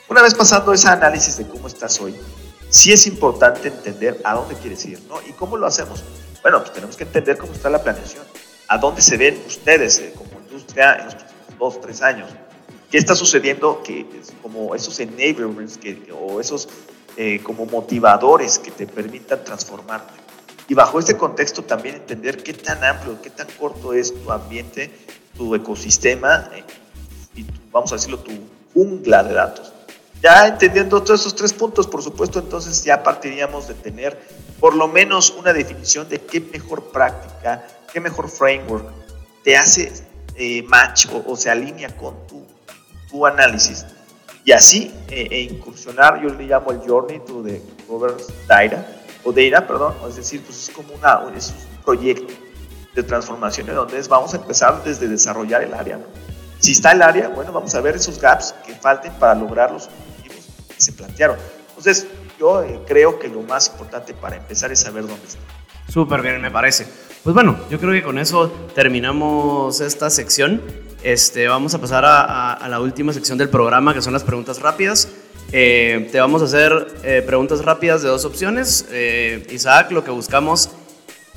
Una 0.07 0.21
vez 0.21 0.33
pasando 0.33 0.71
ese 0.71 0.87
análisis 0.87 1.37
de 1.37 1.45
cómo 1.45 1.67
estás 1.67 1.99
hoy, 1.99 2.15
sí 2.69 2.91
es 2.91 3.07
importante 3.07 3.67
entender 3.67 4.19
a 4.23 4.35
dónde 4.35 4.55
quieres 4.55 4.85
ir, 4.85 5.01
¿no? 5.07 5.15
¿Y 5.27 5.33
cómo 5.33 5.57
lo 5.57 5.67
hacemos? 5.67 6.03
Bueno, 6.41 6.59
pues 6.59 6.73
tenemos 6.73 6.95
que 6.95 7.03
entender 7.03 7.37
cómo 7.37 7.53
está 7.53 7.69
la 7.69 7.83
planeación, 7.83 8.23
a 8.67 8.77
dónde 8.77 9.01
se 9.01 9.17
ven 9.17 9.41
ustedes 9.47 9.99
eh, 9.99 10.13
como 10.15 10.39
industria 10.41 10.95
en 10.95 11.05
los 11.05 11.15
próximos 11.15 11.57
dos, 11.59 11.81
tres 11.81 12.01
años. 12.01 12.29
¿Qué 12.89 12.97
está 12.97 13.15
sucediendo? 13.15 13.83
Que 13.83 14.01
es 14.19 14.33
como 14.41 14.73
esos 14.73 14.99
enablers 14.99 15.77
que, 15.77 16.11
o 16.11 16.39
esos 16.39 16.67
eh, 17.17 17.41
como 17.43 17.65
motivadores 17.65 18.57
que 18.57 18.71
te 18.71 18.87
permitan 18.87 19.43
transformarte. 19.43 20.13
Y 20.67 20.73
bajo 20.73 20.99
este 20.99 21.17
contexto 21.17 21.63
también 21.63 21.95
entender 21.95 22.41
qué 22.41 22.53
tan 22.53 22.83
amplio, 22.83 23.19
qué 23.21 23.29
tan 23.29 23.47
corto 23.59 23.93
es 23.93 24.13
tu 24.13 24.31
ambiente, 24.31 24.91
tu 25.35 25.53
ecosistema 25.55 26.49
eh, 26.55 26.63
y 27.35 27.43
tu, 27.43 27.59
vamos 27.71 27.91
a 27.91 27.95
decirlo, 27.95 28.19
tu 28.19 28.31
jungla 28.73 29.23
de 29.23 29.33
datos. 29.33 29.73
Ya 30.21 30.47
entendiendo 30.47 31.01
todos 31.01 31.21
esos 31.21 31.35
tres 31.35 31.53
puntos, 31.53 31.87
por 31.87 32.03
supuesto, 32.03 32.39
entonces 32.39 32.83
ya 32.83 33.01
partiríamos 33.01 33.67
de 33.67 33.73
tener 33.73 34.19
por 34.59 34.75
lo 34.75 34.87
menos 34.87 35.29
una 35.31 35.53
definición 35.53 36.09
de 36.09 36.19
qué 36.19 36.41
mejor 36.41 36.91
práctica, 36.91 37.65
qué 37.91 38.01
mejor 38.01 38.29
framework 38.29 38.85
te 39.43 39.55
hace 39.55 39.93
eh, 40.35 40.63
match 40.63 41.07
o, 41.25 41.35
se 41.37 41.49
alinea 41.49 41.95
con 41.95 42.27
tu, 42.27 42.45
tu 43.09 43.25
análisis. 43.25 43.85
Y 44.43 44.51
así 44.51 44.93
eh, 45.09 45.27
e 45.31 45.41
incursionar, 45.43 46.21
yo 46.21 46.29
le 46.29 46.45
llamo 46.45 46.71
el 46.71 46.79
journey 46.79 47.19
to 47.19 47.41
the 47.43 47.61
governance 47.87 48.33
data, 48.47 48.85
o 49.23 49.31
data, 49.31 49.65
perdón, 49.65 49.95
es 50.07 50.15
decir, 50.17 50.41
pues 50.43 50.67
es 50.67 50.75
como 50.75 50.93
una, 50.93 51.21
es 51.35 51.49
un 51.49 51.83
proyecto 51.83 52.33
de 52.93 53.03
transformación 53.03 53.69
en 53.69 53.75
donde 53.75 53.97
es, 53.97 54.07
vamos 54.07 54.33
a 54.33 54.37
empezar 54.37 54.83
desde 54.83 55.07
desarrollar 55.07 55.63
el 55.63 55.73
área. 55.73 55.99
Si 56.59 56.73
está 56.73 56.91
el 56.91 57.01
área, 57.01 57.29
bueno, 57.29 57.53
vamos 57.53 57.73
a 57.75 57.81
ver 57.81 57.95
esos 57.95 58.19
gaps 58.19 58.53
que 58.65 58.73
falten 58.75 59.13
para 59.13 59.33
lograr 59.33 59.71
los 59.71 59.89
se 60.79 60.93
plantearon. 60.93 61.37
Entonces, 61.69 62.07
yo 62.39 62.63
eh, 62.63 62.79
creo 62.87 63.19
que 63.19 63.27
lo 63.27 63.41
más 63.41 63.69
importante 63.69 64.13
para 64.13 64.37
empezar 64.37 64.71
es 64.71 64.79
saber 64.79 65.07
dónde 65.07 65.27
está. 65.27 65.39
Súper 65.87 66.21
bien, 66.21 66.41
me 66.41 66.51
parece. 66.51 66.85
Pues 67.23 67.33
bueno, 67.33 67.57
yo 67.69 67.79
creo 67.79 67.91
que 67.91 68.03
con 68.03 68.17
eso 68.17 68.51
terminamos 68.75 69.81
esta 69.81 70.09
sección. 70.09 70.61
Este, 71.03 71.47
vamos 71.47 71.73
a 71.73 71.81
pasar 71.81 72.03
a, 72.05 72.67
la 72.69 72.79
última 72.79 73.13
sección 73.13 73.37
del 73.37 73.49
programa, 73.49 73.93
que 73.93 74.01
son 74.01 74.13
las 74.13 74.23
preguntas 74.23 74.61
rápidas. 74.61 75.09
Eh, 75.51 76.09
te 76.11 76.19
vamos 76.19 76.41
a 76.41 76.45
hacer 76.45 76.87
eh, 77.03 77.23
preguntas 77.25 77.63
rápidas 77.63 78.01
de 78.01 78.09
dos 78.09 78.25
opciones. 78.25 78.85
Isaac, 79.49 79.91
lo 79.91 80.03
que 80.03 80.11
buscamos 80.11 80.69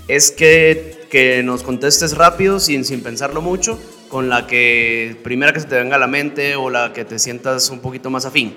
es 0.08 0.30
que, 0.30 1.06
que 1.10 1.42
nos 1.42 1.62
contestes 1.62 2.16
rápido, 2.16 2.60
sin, 2.60 2.84
sin 2.84 3.02
pensarlo 3.02 3.40
mucho, 3.40 3.78
con 4.08 4.28
la 4.28 4.46
que 4.46 5.16
primera 5.22 5.52
que 5.52 5.60
se 5.60 5.66
te 5.66 5.76
venga 5.76 5.96
a 5.96 5.98
la 5.98 6.06
mente 6.06 6.56
o 6.56 6.68
la 6.68 6.92
que 6.92 7.04
te 7.04 7.18
sientas 7.18 7.70
un 7.70 7.80
poquito 7.80 8.10
más 8.10 8.26
afín. 8.26 8.56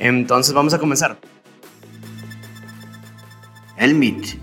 Entonces 0.00 0.54
vamos 0.54 0.72
a 0.72 0.78
comenzar. 0.78 1.18
El 3.76 3.94
MIT. 3.94 4.40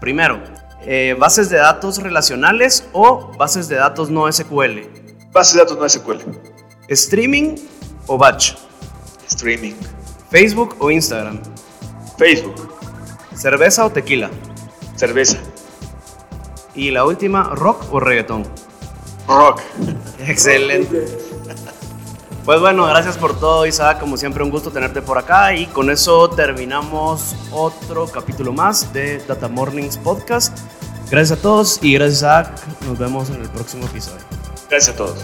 Primero, 0.00 0.40
eh, 0.82 1.16
bases 1.18 1.50
de 1.50 1.56
datos 1.58 1.98
relacionales 1.98 2.88
o 2.92 3.32
bases 3.36 3.68
de 3.68 3.76
datos 3.76 4.10
no 4.10 4.30
SQL. 4.30 4.86
Bases 5.32 5.54
de 5.54 5.60
datos 5.60 5.78
no 5.78 5.88
SQL. 5.88 6.20
Streaming 6.88 7.56
o 8.06 8.16
batch. 8.16 8.54
Streaming. 9.28 9.74
Facebook 10.30 10.76
o 10.78 10.90
Instagram. 10.90 11.40
Facebook. 12.16 12.68
Cerveza 13.34 13.84
o 13.84 13.90
tequila. 13.90 14.30
Cerveza. 14.94 15.38
Y 16.76 16.90
la 16.92 17.04
última, 17.04 17.54
rock 17.54 17.92
o 17.92 17.98
reggaetón. 17.98 18.44
Rock. 19.26 19.60
Excelente. 20.26 21.31
Pues 22.44 22.60
bueno, 22.60 22.86
gracias 22.86 23.16
por 23.16 23.38
todo, 23.38 23.66
Isaac. 23.66 24.00
Como 24.00 24.16
siempre, 24.16 24.42
un 24.42 24.50
gusto 24.50 24.70
tenerte 24.70 25.00
por 25.00 25.16
acá. 25.16 25.54
Y 25.54 25.66
con 25.66 25.90
eso 25.90 26.28
terminamos 26.30 27.36
otro 27.52 28.06
capítulo 28.06 28.52
más 28.52 28.92
de 28.92 29.18
Data 29.26 29.48
Mornings 29.48 29.96
Podcast. 29.96 30.58
Gracias 31.08 31.38
a 31.38 31.42
todos 31.42 31.78
y 31.82 31.94
gracias, 31.94 32.18
Isaac. 32.18 32.60
Nos 32.86 32.98
vemos 32.98 33.30
en 33.30 33.42
el 33.42 33.48
próximo 33.48 33.86
episodio. 33.86 34.24
Gracias 34.68 34.94
a 34.94 34.96
todos. 34.96 35.18